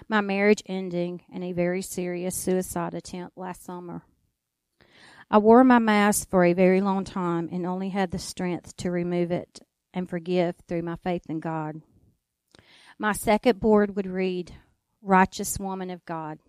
my 0.07 0.21
marriage 0.21 0.63
ending, 0.65 1.21
and 1.31 1.43
a 1.43 1.51
very 1.51 1.81
serious 1.81 2.35
suicide 2.35 2.93
attempt 2.93 3.37
last 3.37 3.63
summer. 3.63 4.03
I 5.33 5.37
wore 5.37 5.63
my 5.63 5.79
mask 5.79 6.29
for 6.29 6.43
a 6.43 6.51
very 6.51 6.81
long 6.81 7.05
time 7.05 7.47
and 7.53 7.65
only 7.65 7.87
had 7.87 8.11
the 8.11 8.19
strength 8.19 8.75
to 8.75 8.91
remove 8.91 9.31
it 9.31 9.61
and 9.93 10.09
forgive 10.09 10.57
through 10.67 10.81
my 10.81 10.97
faith 10.97 11.23
in 11.29 11.39
God. 11.39 11.81
My 12.99 13.13
second 13.13 13.61
board 13.61 13.95
would 13.95 14.07
read, 14.07 14.53
Righteous 15.01 15.57
Woman 15.57 15.89
of 15.89 16.03
God. 16.03 16.39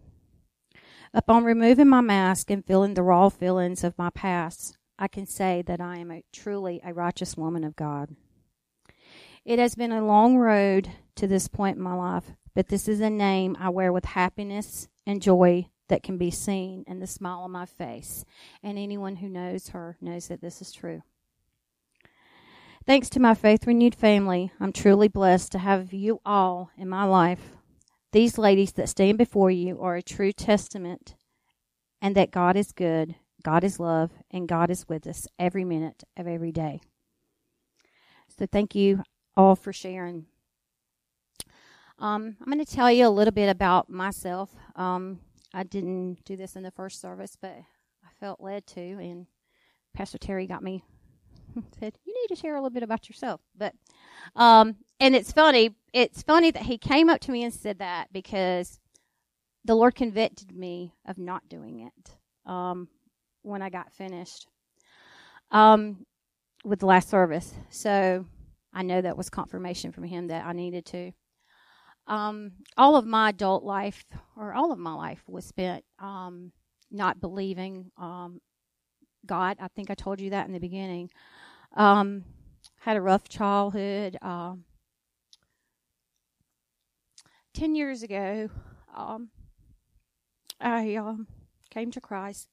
Upon 1.14 1.44
removing 1.44 1.88
my 1.88 2.00
mask 2.00 2.50
and 2.50 2.66
feeling 2.66 2.94
the 2.94 3.04
raw 3.04 3.28
feelings 3.28 3.84
of 3.84 3.96
my 3.96 4.10
past, 4.10 4.76
I 4.98 5.06
can 5.06 5.26
say 5.26 5.62
that 5.64 5.80
I 5.80 5.98
am 5.98 6.10
a, 6.10 6.24
truly 6.32 6.80
a 6.84 6.92
righteous 6.92 7.36
woman 7.36 7.62
of 7.62 7.76
God. 7.76 8.16
It 9.44 9.60
has 9.60 9.76
been 9.76 9.92
a 9.92 10.04
long 10.04 10.38
road 10.38 10.90
to 11.14 11.28
this 11.28 11.46
point 11.46 11.76
in 11.76 11.84
my 11.84 11.94
life, 11.94 12.32
but 12.52 12.66
this 12.66 12.88
is 12.88 13.00
a 13.00 13.10
name 13.10 13.56
I 13.60 13.68
wear 13.68 13.92
with 13.92 14.06
happiness 14.06 14.88
and 15.06 15.22
joy 15.22 15.68
that 15.92 16.02
can 16.02 16.18
be 16.18 16.32
seen 16.32 16.82
in 16.88 16.98
the 16.98 17.06
smile 17.06 17.42
on 17.42 17.52
my 17.52 17.66
face. 17.66 18.24
And 18.62 18.76
anyone 18.76 19.16
who 19.16 19.28
knows 19.28 19.68
her 19.68 19.96
knows 20.00 20.26
that 20.26 20.40
this 20.40 20.60
is 20.60 20.72
true. 20.72 21.02
Thanks 22.84 23.08
to 23.10 23.20
my 23.20 23.34
faith 23.34 23.66
renewed 23.66 23.94
family, 23.94 24.50
I'm 24.58 24.72
truly 24.72 25.06
blessed 25.06 25.52
to 25.52 25.58
have 25.58 25.92
you 25.92 26.20
all 26.26 26.70
in 26.76 26.88
my 26.88 27.04
life. 27.04 27.52
These 28.10 28.38
ladies 28.38 28.72
that 28.72 28.88
stand 28.88 29.18
before 29.18 29.52
you 29.52 29.80
are 29.80 29.94
a 29.94 30.02
true 30.02 30.32
testament 30.32 31.14
and 32.00 32.16
that 32.16 32.32
God 32.32 32.56
is 32.56 32.72
good 32.72 33.14
God 33.42 33.64
is 33.64 33.80
love, 33.80 34.10
and 34.30 34.48
God 34.48 34.70
is 34.70 34.88
with 34.88 35.06
us 35.06 35.26
every 35.38 35.64
minute 35.64 36.04
of 36.16 36.26
every 36.26 36.52
day. 36.52 36.80
So 38.28 38.46
thank 38.46 38.74
you 38.74 39.02
all 39.36 39.56
for 39.56 39.72
sharing. 39.72 40.26
Um, 41.98 42.36
I'm 42.40 42.52
going 42.52 42.64
to 42.64 42.70
tell 42.70 42.90
you 42.90 43.06
a 43.06 43.10
little 43.10 43.32
bit 43.32 43.48
about 43.48 43.90
myself. 43.90 44.50
Um, 44.76 45.20
I 45.54 45.62
didn't 45.64 46.24
do 46.24 46.36
this 46.36 46.56
in 46.56 46.62
the 46.62 46.70
first 46.70 47.00
service, 47.00 47.36
but 47.40 47.52
I 47.52 48.08
felt 48.20 48.40
led 48.40 48.66
to, 48.68 48.80
and 48.80 49.26
Pastor 49.94 50.18
Terry 50.18 50.46
got 50.46 50.62
me 50.62 50.84
said 51.80 51.98
you 52.04 52.14
need 52.14 52.34
to 52.34 52.40
share 52.40 52.54
a 52.54 52.58
little 52.60 52.70
bit 52.70 52.82
about 52.82 53.08
yourself. 53.08 53.40
But 53.56 53.74
um, 54.36 54.76
and 55.00 55.14
it's 55.14 55.32
funny. 55.32 55.76
It's 55.92 56.22
funny 56.22 56.50
that 56.50 56.62
he 56.62 56.78
came 56.78 57.10
up 57.10 57.20
to 57.22 57.32
me 57.32 57.44
and 57.44 57.52
said 57.52 57.78
that 57.78 58.12
because 58.12 58.78
the 59.64 59.74
Lord 59.74 59.94
convicted 59.94 60.52
me 60.52 60.94
of 61.06 61.18
not 61.18 61.48
doing 61.48 61.80
it. 61.80 62.50
Um, 62.50 62.88
when 63.42 63.62
I 63.62 63.70
got 63.70 63.92
finished 63.92 64.46
um, 65.50 66.06
with 66.64 66.80
the 66.80 66.86
last 66.86 67.08
service. 67.08 67.52
So 67.70 68.24
I 68.72 68.82
know 68.82 69.00
that 69.00 69.16
was 69.16 69.30
confirmation 69.30 69.92
from 69.92 70.04
him 70.04 70.28
that 70.28 70.44
I 70.44 70.52
needed 70.52 70.86
to. 70.86 71.12
Um, 72.06 72.52
all 72.76 72.96
of 72.96 73.06
my 73.06 73.30
adult 73.30 73.64
life, 73.64 74.04
or 74.36 74.52
all 74.54 74.72
of 74.72 74.78
my 74.78 74.92
life, 74.92 75.22
was 75.28 75.44
spent 75.44 75.84
um, 75.98 76.52
not 76.90 77.20
believing 77.20 77.90
um, 77.96 78.40
God. 79.24 79.56
I 79.60 79.68
think 79.68 79.90
I 79.90 79.94
told 79.94 80.20
you 80.20 80.30
that 80.30 80.46
in 80.46 80.52
the 80.52 80.58
beginning. 80.58 81.10
Um, 81.76 82.24
had 82.80 82.96
a 82.96 83.00
rough 83.00 83.28
childhood. 83.28 84.16
Um, 84.20 84.64
ten 87.54 87.74
years 87.74 88.02
ago, 88.02 88.50
um, 88.94 89.30
I 90.60 91.16
came 91.70 91.90
to 91.92 92.00
Christ 92.00 92.48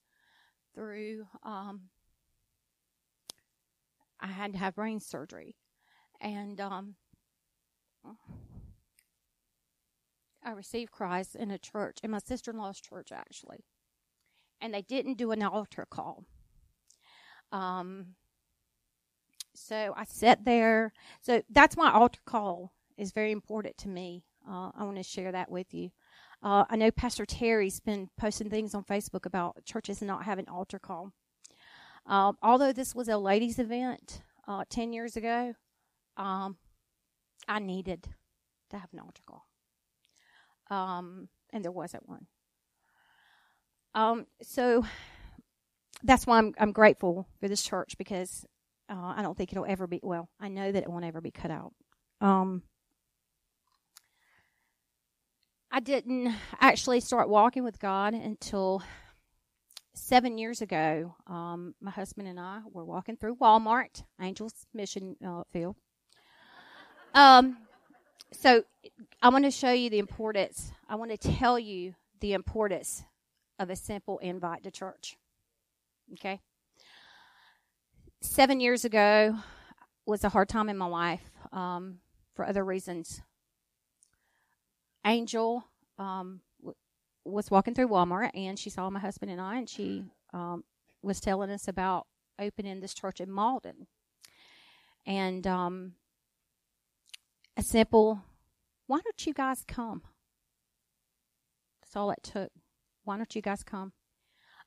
through 0.74 1.26
um, 1.42 1.82
I 4.20 4.28
had 4.28 4.52
to 4.52 4.58
have 4.58 4.74
brain 4.74 5.00
surgery, 5.00 5.56
and 6.20 6.60
um, 6.60 6.94
I 10.44 10.52
received 10.52 10.90
Christ 10.90 11.34
in 11.36 11.50
a 11.50 11.58
church, 11.58 11.98
in 12.02 12.10
my 12.10 12.18
sister 12.18 12.50
in 12.50 12.56
law's 12.56 12.80
church, 12.80 13.12
actually. 13.12 13.64
And 14.60 14.74
they 14.74 14.82
didn't 14.82 15.18
do 15.18 15.30
an 15.32 15.42
altar 15.42 15.86
call. 15.88 16.24
Um, 17.52 18.14
so 19.54 19.94
I 19.96 20.04
sat 20.04 20.44
there. 20.44 20.92
So 21.20 21.42
that's 21.50 21.76
why 21.76 21.90
altar 21.90 22.20
call 22.24 22.72
is 22.96 23.12
very 23.12 23.32
important 23.32 23.76
to 23.78 23.88
me. 23.88 24.24
Uh, 24.48 24.70
I 24.76 24.84
want 24.84 24.96
to 24.96 25.02
share 25.02 25.32
that 25.32 25.50
with 25.50 25.72
you. 25.74 25.90
Uh, 26.42 26.64
I 26.70 26.76
know 26.76 26.90
Pastor 26.90 27.26
Terry's 27.26 27.80
been 27.80 28.08
posting 28.18 28.48
things 28.48 28.74
on 28.74 28.84
Facebook 28.84 29.26
about 29.26 29.62
churches 29.64 30.00
not 30.00 30.24
having 30.24 30.48
altar 30.48 30.78
call. 30.78 31.12
Um, 32.06 32.38
although 32.42 32.72
this 32.72 32.94
was 32.94 33.08
a 33.08 33.18
ladies' 33.18 33.58
event 33.58 34.22
uh, 34.48 34.64
10 34.70 34.92
years 34.92 35.16
ago, 35.16 35.54
um, 36.16 36.56
I 37.46 37.58
needed 37.58 38.08
to 38.70 38.78
have 38.78 38.88
an 38.92 39.00
altar 39.00 39.22
call. 39.26 39.49
Um, 40.70 41.28
and 41.52 41.64
there 41.64 41.72
wasn't 41.72 42.08
one. 42.08 42.26
Um, 43.94 44.26
so 44.42 44.84
that's 46.02 46.26
why 46.26 46.38
I'm, 46.38 46.54
I'm 46.58 46.72
grateful 46.72 47.26
for 47.40 47.48
this 47.48 47.62
church 47.62 47.98
because 47.98 48.46
uh, 48.88 49.14
I 49.16 49.22
don't 49.22 49.36
think 49.36 49.52
it'll 49.52 49.66
ever 49.66 49.86
be, 49.86 50.00
well, 50.02 50.28
I 50.40 50.48
know 50.48 50.70
that 50.70 50.82
it 50.82 50.88
won't 50.88 51.04
ever 51.04 51.20
be 51.20 51.30
cut 51.30 51.50
out. 51.50 51.72
Um, 52.20 52.62
I 55.70 55.80
didn't 55.80 56.34
actually 56.60 57.00
start 57.00 57.28
walking 57.28 57.62
with 57.62 57.78
God 57.78 58.14
until 58.14 58.82
seven 59.94 60.38
years 60.38 60.62
ago. 60.62 61.14
Um, 61.26 61.74
my 61.80 61.90
husband 61.90 62.26
and 62.28 62.40
I 62.40 62.60
were 62.72 62.84
walking 62.84 63.16
through 63.16 63.36
Walmart, 63.36 64.02
Angels 64.20 64.66
Mission 64.74 65.16
uh, 65.24 65.42
Field. 65.52 65.76
Um, 67.14 67.58
so 68.32 68.64
I 69.22 69.28
want 69.28 69.44
to 69.44 69.50
show 69.50 69.70
you 69.70 69.90
the 69.90 69.98
importance. 69.98 70.72
I 70.88 70.94
want 70.94 71.10
to 71.10 71.18
tell 71.18 71.58
you 71.58 71.94
the 72.20 72.32
importance 72.32 73.04
of 73.58 73.68
a 73.68 73.76
simple 73.76 74.18
invite 74.18 74.62
to 74.64 74.70
church. 74.70 75.18
Okay. 76.14 76.40
Seven 78.22 78.60
years 78.60 78.86
ago 78.86 79.36
was 80.06 80.24
a 80.24 80.30
hard 80.30 80.48
time 80.48 80.70
in 80.70 80.78
my 80.78 80.86
life 80.86 81.30
um, 81.52 81.98
for 82.34 82.46
other 82.46 82.64
reasons. 82.64 83.20
Angel 85.04 85.64
um, 85.98 86.40
w- 86.60 86.76
was 87.26 87.50
walking 87.50 87.74
through 87.74 87.88
Walmart 87.88 88.30
and 88.34 88.58
she 88.58 88.70
saw 88.70 88.88
my 88.88 89.00
husband 89.00 89.30
and 89.30 89.40
I, 89.40 89.58
and 89.58 89.68
she 89.68 90.04
um, 90.32 90.64
was 91.02 91.20
telling 91.20 91.50
us 91.50 91.68
about 91.68 92.06
opening 92.38 92.80
this 92.80 92.94
church 92.94 93.20
in 93.20 93.30
Malden. 93.30 93.86
And 95.06 95.46
um, 95.46 95.92
a 97.56 97.62
simple, 97.62 98.22
why 98.90 98.98
don't 99.04 99.24
you 99.24 99.32
guys 99.32 99.62
come? 99.68 100.02
That's 101.80 101.94
all 101.94 102.10
it 102.10 102.24
took. 102.24 102.50
Why 103.04 103.16
don't 103.16 103.36
you 103.36 103.40
guys 103.40 103.62
come? 103.62 103.92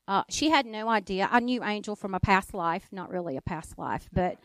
Uh, 0.07 0.23
she 0.29 0.49
had 0.49 0.65
no 0.65 0.87
idea. 0.87 1.27
I 1.29 1.41
knew 1.41 1.61
Angel 1.61 1.97
from 1.97 2.13
a 2.13 2.21
past 2.21 2.53
life, 2.53 2.87
not 2.89 3.09
really 3.09 3.35
a 3.35 3.41
past 3.41 3.77
life, 3.77 4.07
but 4.13 4.37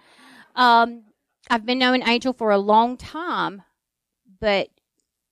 um, 0.57 1.05
I've 1.49 1.65
been 1.65 1.79
knowing 1.79 2.03
Angel 2.03 2.33
for 2.33 2.51
a 2.51 2.59
long 2.59 2.97
time, 2.97 3.63
but 4.41 4.69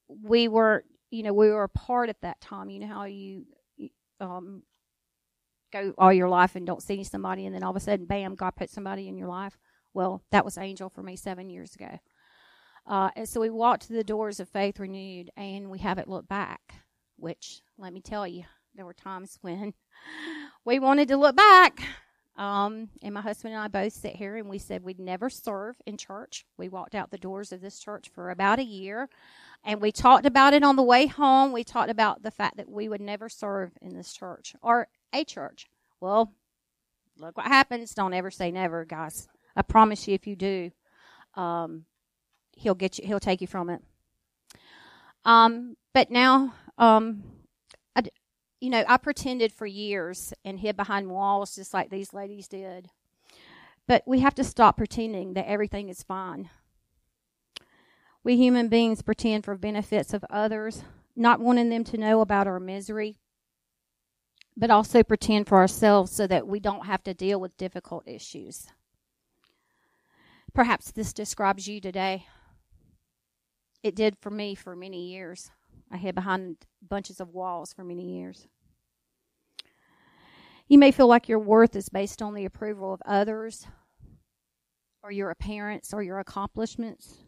we 0.09 0.47
were, 0.47 0.85
you 1.11 1.25
know, 1.25 1.33
we 1.33 1.51
were 1.51 1.65
apart 1.65 2.09
at 2.09 2.21
that 2.23 2.41
time. 2.41 2.71
You 2.71 2.79
know 2.79 2.87
how 2.87 3.05
you 3.05 3.47
um, 4.21 4.63
go 5.73 5.93
all 5.99 6.13
your 6.13 6.29
life 6.29 6.55
and 6.55 6.65
don't 6.65 6.85
see 6.85 7.03
somebody, 7.03 7.47
and 7.47 7.55
then 7.55 7.65
all 7.65 7.71
of 7.71 7.77
a 7.77 7.81
sudden, 7.81 8.07
bam, 8.07 8.37
God 8.37 8.55
put 8.55 8.71
somebody 8.71 9.09
in 9.09 9.19
your 9.19 9.29
life. 9.29 9.59
Well, 9.93 10.23
that 10.31 10.45
was 10.45 10.57
Angel 10.57 10.89
for 10.89 11.03
me 11.03 11.17
seven 11.17 11.51
years 11.51 11.75
ago. 11.75 11.99
Uh, 12.87 13.11
and 13.16 13.29
so 13.29 13.40
we 13.40 13.51
walked 13.51 13.87
to 13.87 13.92
the 13.92 14.05
doors 14.05 14.38
of 14.38 14.49
Faith 14.49 14.79
Renewed, 14.79 15.31
and 15.37 15.70
we 15.70 15.79
haven't 15.79 16.09
looked 16.09 16.29
back. 16.29 16.75
Which, 17.18 17.62
let 17.79 17.92
me 17.92 18.01
tell 18.01 18.27
you, 18.27 18.44
there 18.75 18.85
were 18.85 18.94
times 18.94 19.38
when 19.42 19.75
we 20.64 20.79
wanted 20.79 21.09
to 21.09 21.16
look 21.16 21.37
back. 21.37 21.81
Um, 22.37 22.90
and 23.03 23.14
my 23.14 23.22
husband 23.22 23.55
and 23.55 23.62
I 23.62 23.68
both 23.68 23.94
sit 23.94 24.14
here 24.14 24.37
and 24.37 24.46
we 24.46 24.59
said 24.59 24.83
we'd 24.83 24.99
never 25.01 25.31
serve 25.31 25.77
in 25.87 25.96
church. 25.96 26.44
We 26.59 26.68
walked 26.68 26.94
out 26.94 27.11
the 27.11 27.16
doors 27.16 27.51
of 27.51 27.62
this 27.62 27.79
church 27.79 28.11
for 28.14 28.29
about 28.29 28.59
a 28.59 28.64
year 28.64 29.09
and 29.64 29.81
we 29.81 29.90
talked 29.90 30.27
about 30.27 30.53
it 30.53 30.62
on 30.62 30.77
the 30.77 30.83
way 30.83 31.07
home. 31.07 31.53
We 31.53 31.64
talked 31.64 31.90
about 31.90 32.22
the 32.22 32.31
fact 32.31 32.59
that 32.59 32.70
we 32.70 32.88
would 32.88 33.01
never 33.01 33.29
serve 33.29 33.72
in 33.81 33.96
this 33.96 34.12
church 34.12 34.55
or 34.62 34.88
a 35.14 35.25
church. 35.25 35.66
Well, 36.01 36.33
look 37.18 37.37
what 37.38 37.46
happens. 37.46 37.94
Don't 37.94 38.12
ever 38.12 38.31
say 38.31 38.51
never, 38.51 38.85
guys. 38.85 39.29
I 39.57 39.62
promise 39.62 40.07
you, 40.07 40.14
if 40.14 40.27
you 40.27 40.37
do, 40.37 40.70
um, 41.35 41.87
he'll 42.57 42.75
get 42.75 42.99
you. 42.99 43.07
He'll 43.07 43.21
take 43.21 43.40
you 43.40 43.47
from 43.47 43.71
it. 43.71 43.83
Um, 45.25 45.77
but 45.92 46.11
now, 46.11 46.55
um, 46.79 47.23
I, 47.95 48.03
you 48.61 48.71
know, 48.71 48.85
I 48.88 48.97
pretended 48.97 49.53
for 49.53 49.66
years 49.66 50.33
and 50.45 50.59
hid 50.59 50.77
behind 50.77 51.11
walls 51.11 51.55
just 51.55 51.73
like 51.73 51.90
these 51.90 52.12
ladies 52.12 52.49
did. 52.49 52.88
But 53.87 54.03
we 54.07 54.21
have 54.21 54.35
to 54.37 54.45
stop 54.45 54.77
pretending 54.77 55.35
that 55.35 55.49
everything 55.49 55.88
is 55.88 56.03
fine. 56.03 56.51
We 58.25 58.37
human 58.37 58.69
beings 58.69 59.03
pretend 59.03 59.45
for 59.45 59.57
benefits 59.57 60.12
of 60.12 60.25
others, 60.29 60.83
not 61.14 61.38
wanting 61.38 61.69
them 61.69 61.85
to 61.85 61.97
know 61.97 62.21
about 62.21 62.49
our 62.49 62.59
misery, 62.59 63.19
but 64.57 64.71
also 64.71 65.05
pretend 65.05 65.47
for 65.47 65.59
ourselves 65.59 66.11
so 66.11 66.27
that 66.27 66.49
we 66.49 66.59
don't 66.59 66.87
have 66.87 67.05
to 67.05 67.14
deal 67.14 67.40
with 67.40 67.57
difficult 67.57 68.03
issues. 68.09 68.66
Perhaps 70.55 70.90
this 70.90 71.12
describes 71.12 71.69
you 71.69 71.81
today. 71.81 72.27
It 73.87 73.94
did 73.94 74.18
for 74.18 74.31
me 74.31 74.57
for 74.57 74.75
many 74.75 75.12
years. 75.12 75.53
I 75.92 75.96
hid 75.96 76.16
behind 76.16 76.57
bunches 76.83 77.20
of 77.20 77.29
walls 77.29 77.72
for 77.72 77.85
many 77.85 78.18
years. 78.18 78.49
You 80.66 80.77
may 80.77 80.90
feel 80.90 81.07
like 81.07 81.29
your 81.29 81.38
worth 81.38 81.77
is 81.77 81.88
based 81.88 82.20
on 82.20 82.35
the 82.35 82.44
approval 82.44 82.92
of 82.92 83.01
others, 83.07 83.64
or 85.05 85.12
your 85.12 85.31
appearance, 85.31 85.94
or 85.94 86.03
your 86.03 86.18
accomplishments. 86.18 87.18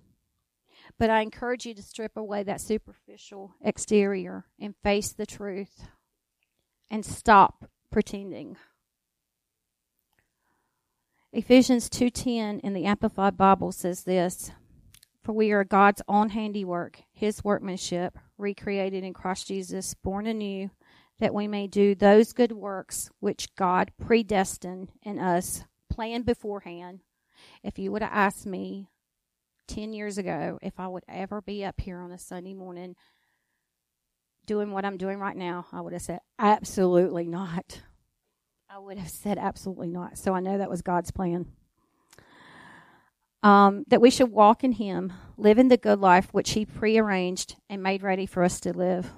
But 0.99 1.11
I 1.11 1.21
encourage 1.21 1.65
you 1.65 1.75
to 1.75 1.83
strip 1.83 2.17
away 2.17 2.43
that 2.43 2.61
superficial 2.61 3.55
exterior 3.63 4.47
and 4.59 4.75
face 4.83 5.13
the 5.13 5.27
truth 5.27 5.85
and 6.91 7.07
stop 7.07 7.71
pretending. 7.93 8.57
Ephesians 11.33 11.89
2:10 11.89 12.59
in 12.65 12.73
the 12.73 12.85
Amplified 12.85 13.37
Bible 13.37 13.71
says 13.71 14.03
this, 14.03 14.51
for 15.29 15.35
we 15.35 15.53
are 15.53 15.63
God's 15.63 16.01
own 16.09 16.31
handiwork, 16.31 17.03
his 17.13 17.45
workmanship, 17.45 18.19
recreated 18.39 19.05
in 19.05 19.13
Christ 19.13 19.49
Jesus, 19.49 19.93
born 19.93 20.27
anew, 20.27 20.71
that 21.19 21.35
we 21.35 21.47
may 21.47 21.67
do 21.67 21.95
those 21.95 22.33
good 22.33 22.51
works 22.51 23.11
which 23.21 23.55
God 23.55 23.93
predestined 24.03 24.89
in 25.03 25.19
us, 25.19 25.65
planned 25.91 26.25
beforehand. 26.25 27.01
If 27.63 27.79
you 27.79 27.93
would 27.93 28.01
have 28.01 28.11
asked 28.11 28.47
me 28.47 28.89
10 29.67 29.93
years 29.93 30.17
ago 30.17 30.59
if 30.63 30.81
I 30.81 30.89
would 30.89 31.05
ever 31.07 31.43
be 31.43 31.63
up 31.63 31.79
here 31.79 31.99
on 31.99 32.11
a 32.11 32.19
Sunday 32.19 32.55
morning 32.55 32.97
doing 34.47 34.71
what 34.71 34.87
I'm 34.87 34.97
doing 34.97 35.19
right 35.19 35.37
now, 35.37 35.67
I 35.75 35.83
would 35.83 35.93
have 35.93 36.01
said, 36.01 36.21
absolutely 36.39 37.27
not. 37.27 37.83
I 38.71 38.79
would 38.79 38.97
have 38.97 39.11
said, 39.11 39.37
absolutely 39.37 39.91
not. 39.91 40.17
So 40.17 40.33
I 40.33 40.41
know 40.41 40.57
that 40.57 40.71
was 40.71 40.81
God's 40.81 41.11
plan 41.11 41.53
um, 43.43 43.85
that 43.89 44.01
we 44.01 44.11
should 44.11 44.31
walk 44.31 44.65
in 44.65 44.73
Him, 44.73 45.13
living 45.37 45.69
the 45.69 45.77
good 45.77 46.01
life 46.01 46.29
which 46.33 46.51
He 46.51 46.65
prearranged 46.65 47.57
and 47.69 47.83
made 47.83 48.03
ready 48.03 48.27
for 48.27 48.43
us 48.43 48.61
to 48.61 48.73
live. 48.73 49.13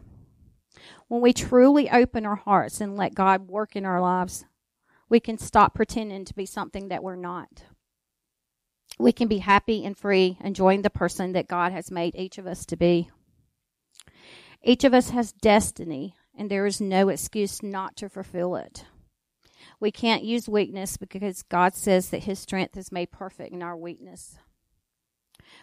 When 1.08 1.20
we 1.20 1.32
truly 1.32 1.90
open 1.90 2.24
our 2.26 2.36
hearts 2.36 2.80
and 2.80 2.96
let 2.96 3.14
God 3.14 3.48
work 3.48 3.74
in 3.76 3.84
our 3.84 4.00
lives, 4.00 4.44
we 5.08 5.20
can 5.20 5.38
stop 5.38 5.74
pretending 5.74 6.24
to 6.24 6.34
be 6.34 6.46
something 6.46 6.88
that 6.88 7.02
we're 7.02 7.16
not. 7.16 7.64
We 8.98 9.12
can 9.12 9.28
be 9.28 9.38
happy 9.38 9.84
and 9.84 9.96
free, 9.96 10.38
enjoying 10.40 10.82
the 10.82 10.90
person 10.90 11.32
that 11.32 11.48
God 11.48 11.72
has 11.72 11.90
made 11.90 12.14
each 12.14 12.38
of 12.38 12.46
us 12.46 12.64
to 12.66 12.76
be. 12.76 13.10
Each 14.62 14.84
of 14.84 14.92
us 14.92 15.10
has 15.10 15.32
destiny, 15.32 16.14
and 16.36 16.50
there 16.50 16.66
is 16.66 16.80
no 16.80 17.08
excuse 17.08 17.62
not 17.62 17.96
to 17.96 18.08
fulfill 18.08 18.56
it. 18.56 18.84
We 19.80 19.90
can't 19.90 20.22
use 20.22 20.48
weakness 20.48 20.98
because 20.98 21.42
God 21.42 21.74
says 21.74 22.10
that 22.10 22.24
His 22.24 22.38
strength 22.38 22.76
is 22.76 22.92
made 22.92 23.10
perfect 23.10 23.52
in 23.52 23.62
our 23.62 23.76
weakness. 23.76 24.36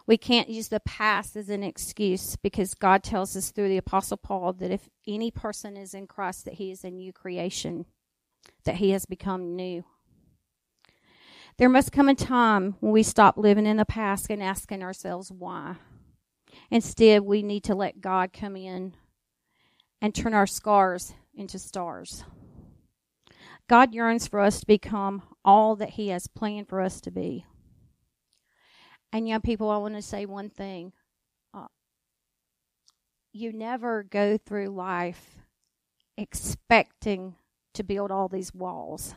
We 0.05 0.17
can't 0.17 0.49
use 0.49 0.69
the 0.69 0.79
past 0.79 1.35
as 1.35 1.49
an 1.49 1.63
excuse 1.63 2.35
because 2.35 2.73
God 2.73 3.03
tells 3.03 3.35
us 3.35 3.51
through 3.51 3.69
the 3.69 3.77
Apostle 3.77 4.17
Paul 4.17 4.53
that 4.53 4.71
if 4.71 4.89
any 5.07 5.31
person 5.31 5.77
is 5.77 5.93
in 5.93 6.07
Christ, 6.07 6.45
that 6.45 6.55
he 6.55 6.71
is 6.71 6.83
a 6.83 6.89
new 6.89 7.13
creation, 7.13 7.85
that 8.65 8.75
he 8.75 8.91
has 8.91 9.05
become 9.05 9.55
new. 9.55 9.83
There 11.57 11.69
must 11.69 11.91
come 11.91 12.07
a 12.07 12.15
time 12.15 12.75
when 12.79 12.91
we 12.91 13.03
stop 13.03 13.37
living 13.37 13.65
in 13.65 13.77
the 13.77 13.85
past 13.85 14.29
and 14.29 14.43
asking 14.43 14.83
ourselves 14.83 15.31
why. 15.31 15.75
Instead, 16.69 17.21
we 17.21 17.41
need 17.41 17.63
to 17.65 17.75
let 17.75 18.01
God 18.01 18.31
come 18.31 18.55
in 18.55 18.93
and 20.01 20.13
turn 20.13 20.33
our 20.33 20.47
scars 20.47 21.13
into 21.35 21.57
stars. 21.59 22.23
God 23.69 23.93
yearns 23.93 24.27
for 24.27 24.39
us 24.39 24.61
to 24.61 24.65
become 24.65 25.23
all 25.43 25.75
that 25.75 25.91
He 25.91 26.09
has 26.09 26.27
planned 26.27 26.69
for 26.69 26.81
us 26.81 27.01
to 27.01 27.11
be. 27.11 27.45
And 29.11 29.27
young 29.27 29.41
people, 29.41 29.69
I 29.69 29.77
want 29.77 29.95
to 29.95 30.01
say 30.01 30.25
one 30.25 30.49
thing. 30.49 30.93
Uh, 31.53 31.67
you 33.33 33.51
never 33.51 34.03
go 34.03 34.37
through 34.37 34.67
life 34.67 35.39
expecting 36.17 37.35
to 37.73 37.83
build 37.83 38.11
all 38.11 38.27
these 38.27 38.53
walls. 38.53 39.15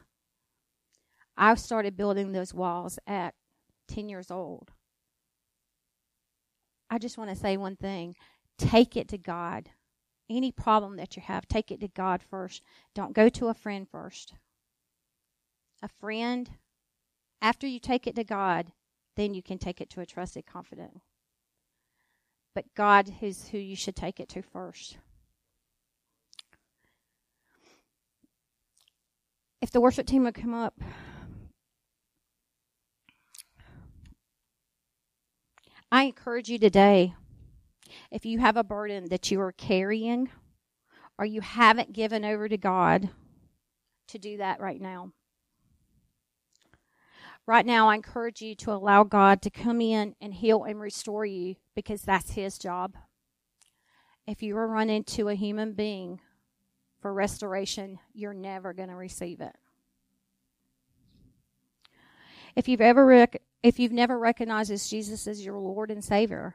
I 1.36 1.55
started 1.55 1.96
building 1.96 2.32
those 2.32 2.53
walls 2.53 2.98
at 3.07 3.34
10 3.88 4.09
years 4.09 4.30
old. 4.30 4.70
I 6.90 6.98
just 6.98 7.16
want 7.16 7.30
to 7.30 7.36
say 7.36 7.57
one 7.57 7.76
thing 7.76 8.16
take 8.59 8.96
it 8.96 9.09
to 9.09 9.18
God. 9.18 9.70
Any 10.31 10.53
problem 10.53 10.97
that 10.97 11.16
you 11.16 11.22
have, 11.22 11.49
take 11.49 11.72
it 11.72 11.81
to 11.81 11.89
God 11.89 12.22
first. 12.22 12.62
Don't 12.95 13.12
go 13.12 13.28
to 13.28 13.49
a 13.49 13.55
friend 13.55 13.89
first. 13.91 14.35
A 15.83 15.89
friend, 15.89 16.49
after 17.43 17.66
you 17.66 17.81
take 17.81 18.07
it 18.07 18.14
to 18.14 18.22
God, 18.22 18.70
then 19.16 19.35
you 19.35 19.43
can 19.43 19.59
take 19.59 19.81
it 19.81 19.91
to 19.91 20.01
a 20.01 20.07
trusted 20.07 20.47
confidant. 20.47 21.01
But 22.55 22.72
God 22.76 23.12
is 23.20 23.49
who 23.49 23.59
you 23.59 23.74
should 23.74 23.97
take 23.97 24.20
it 24.20 24.28
to 24.31 24.43
first. 24.43 24.99
If 29.61 29.72
the 29.72 29.81
worship 29.81 30.07
team 30.07 30.22
would 30.22 30.35
come 30.35 30.55
up. 30.55 30.74
I 35.91 36.05
encourage 36.05 36.49
you 36.49 36.59
today, 36.59 37.14
if 38.11 38.27
you 38.27 38.39
have 38.39 38.57
a 38.57 38.65
burden 38.65 39.09
that 39.11 39.31
you 39.31 39.41
are 39.41 39.53
carrying 39.53 40.31
or 41.19 41.25
you 41.25 41.41
haven't 41.41 41.93
given 41.93 42.25
over 42.25 42.49
to 42.49 42.57
God, 42.57 43.11
to 44.09 44.19
do 44.19 44.39
that 44.39 44.61
right 44.61 44.81
now. 44.81 45.13
Right 47.47 47.67
now, 47.67 47.89
I 47.89 47.95
encourage 47.95 48.43
you 48.43 48.55
to 48.57 48.73
allow 48.73 49.03
God 49.03 49.43
to 49.43 49.51
come 49.51 49.81
in 49.81 50.15
and 50.21 50.35
heal 50.35 50.65
and 50.65 50.81
restore 50.81 51.25
you 51.25 51.57
because 51.75 52.03
that's 52.03 52.33
His 52.33 52.59
job. 52.59 52.97
If 54.27 54.43
you 54.43 54.57
are 54.57 54.69
running 54.69 55.05
to 55.05 55.29
a 55.29 55.35
human 55.35 55.73
being 55.73 56.21
for 57.01 57.13
restoration, 57.13 57.99
you're 58.13 58.35
never 58.35 58.73
going 58.73 58.89
to 58.89 58.95
receive 58.95 59.41
it. 59.41 59.57
If 62.55 62.69
you've 62.69 62.81
ever 62.81 63.07
rec- 63.07 63.43
if 63.63 63.79
you've 63.79 63.93
never 63.93 64.19
recognized 64.19 64.89
Jesus 64.89 65.27
as 65.27 65.45
your 65.45 65.59
Lord 65.59 65.91
and 65.91 66.05
Savior, 66.05 66.55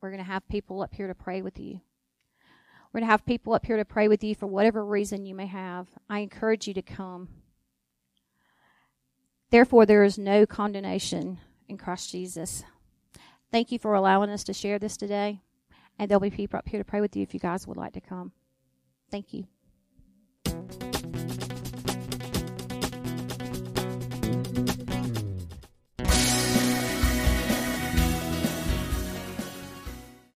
we're 0.00 0.10
going 0.10 0.22
to 0.22 0.30
have 0.30 0.48
people 0.48 0.82
up 0.82 0.94
here 0.94 1.08
to 1.08 1.14
pray 1.14 1.42
with 1.42 1.58
you. 1.58 1.80
We're 2.92 3.00
going 3.00 3.08
to 3.08 3.10
have 3.10 3.26
people 3.26 3.52
up 3.52 3.66
here 3.66 3.76
to 3.76 3.84
pray 3.84 4.08
with 4.08 4.24
you 4.24 4.34
for 4.34 4.46
whatever 4.46 4.84
reason 4.84 5.26
you 5.26 5.34
may 5.34 5.46
have. 5.46 5.88
I 6.08 6.20
encourage 6.20 6.66
you 6.66 6.74
to 6.74 6.82
come. 6.82 7.28
Therefore, 9.50 9.86
there 9.86 10.04
is 10.04 10.18
no 10.18 10.46
condemnation 10.46 11.38
in 11.68 11.78
Christ 11.78 12.10
Jesus. 12.10 12.64
Thank 13.50 13.72
you 13.72 13.78
for 13.78 13.94
allowing 13.94 14.30
us 14.30 14.44
to 14.44 14.52
share 14.52 14.78
this 14.78 14.96
today. 14.96 15.40
And 15.98 16.08
there'll 16.08 16.20
be 16.20 16.30
people 16.30 16.58
up 16.58 16.68
here 16.68 16.80
to 16.80 16.84
pray 16.84 17.00
with 17.00 17.16
you 17.16 17.22
if 17.22 17.34
you 17.34 17.40
guys 17.40 17.66
would 17.66 17.76
like 17.76 17.94
to 17.94 18.00
come. 18.00 18.32
Thank 19.10 19.32
you. 19.32 19.46
Thank 20.44 20.82
you. 24.78 24.87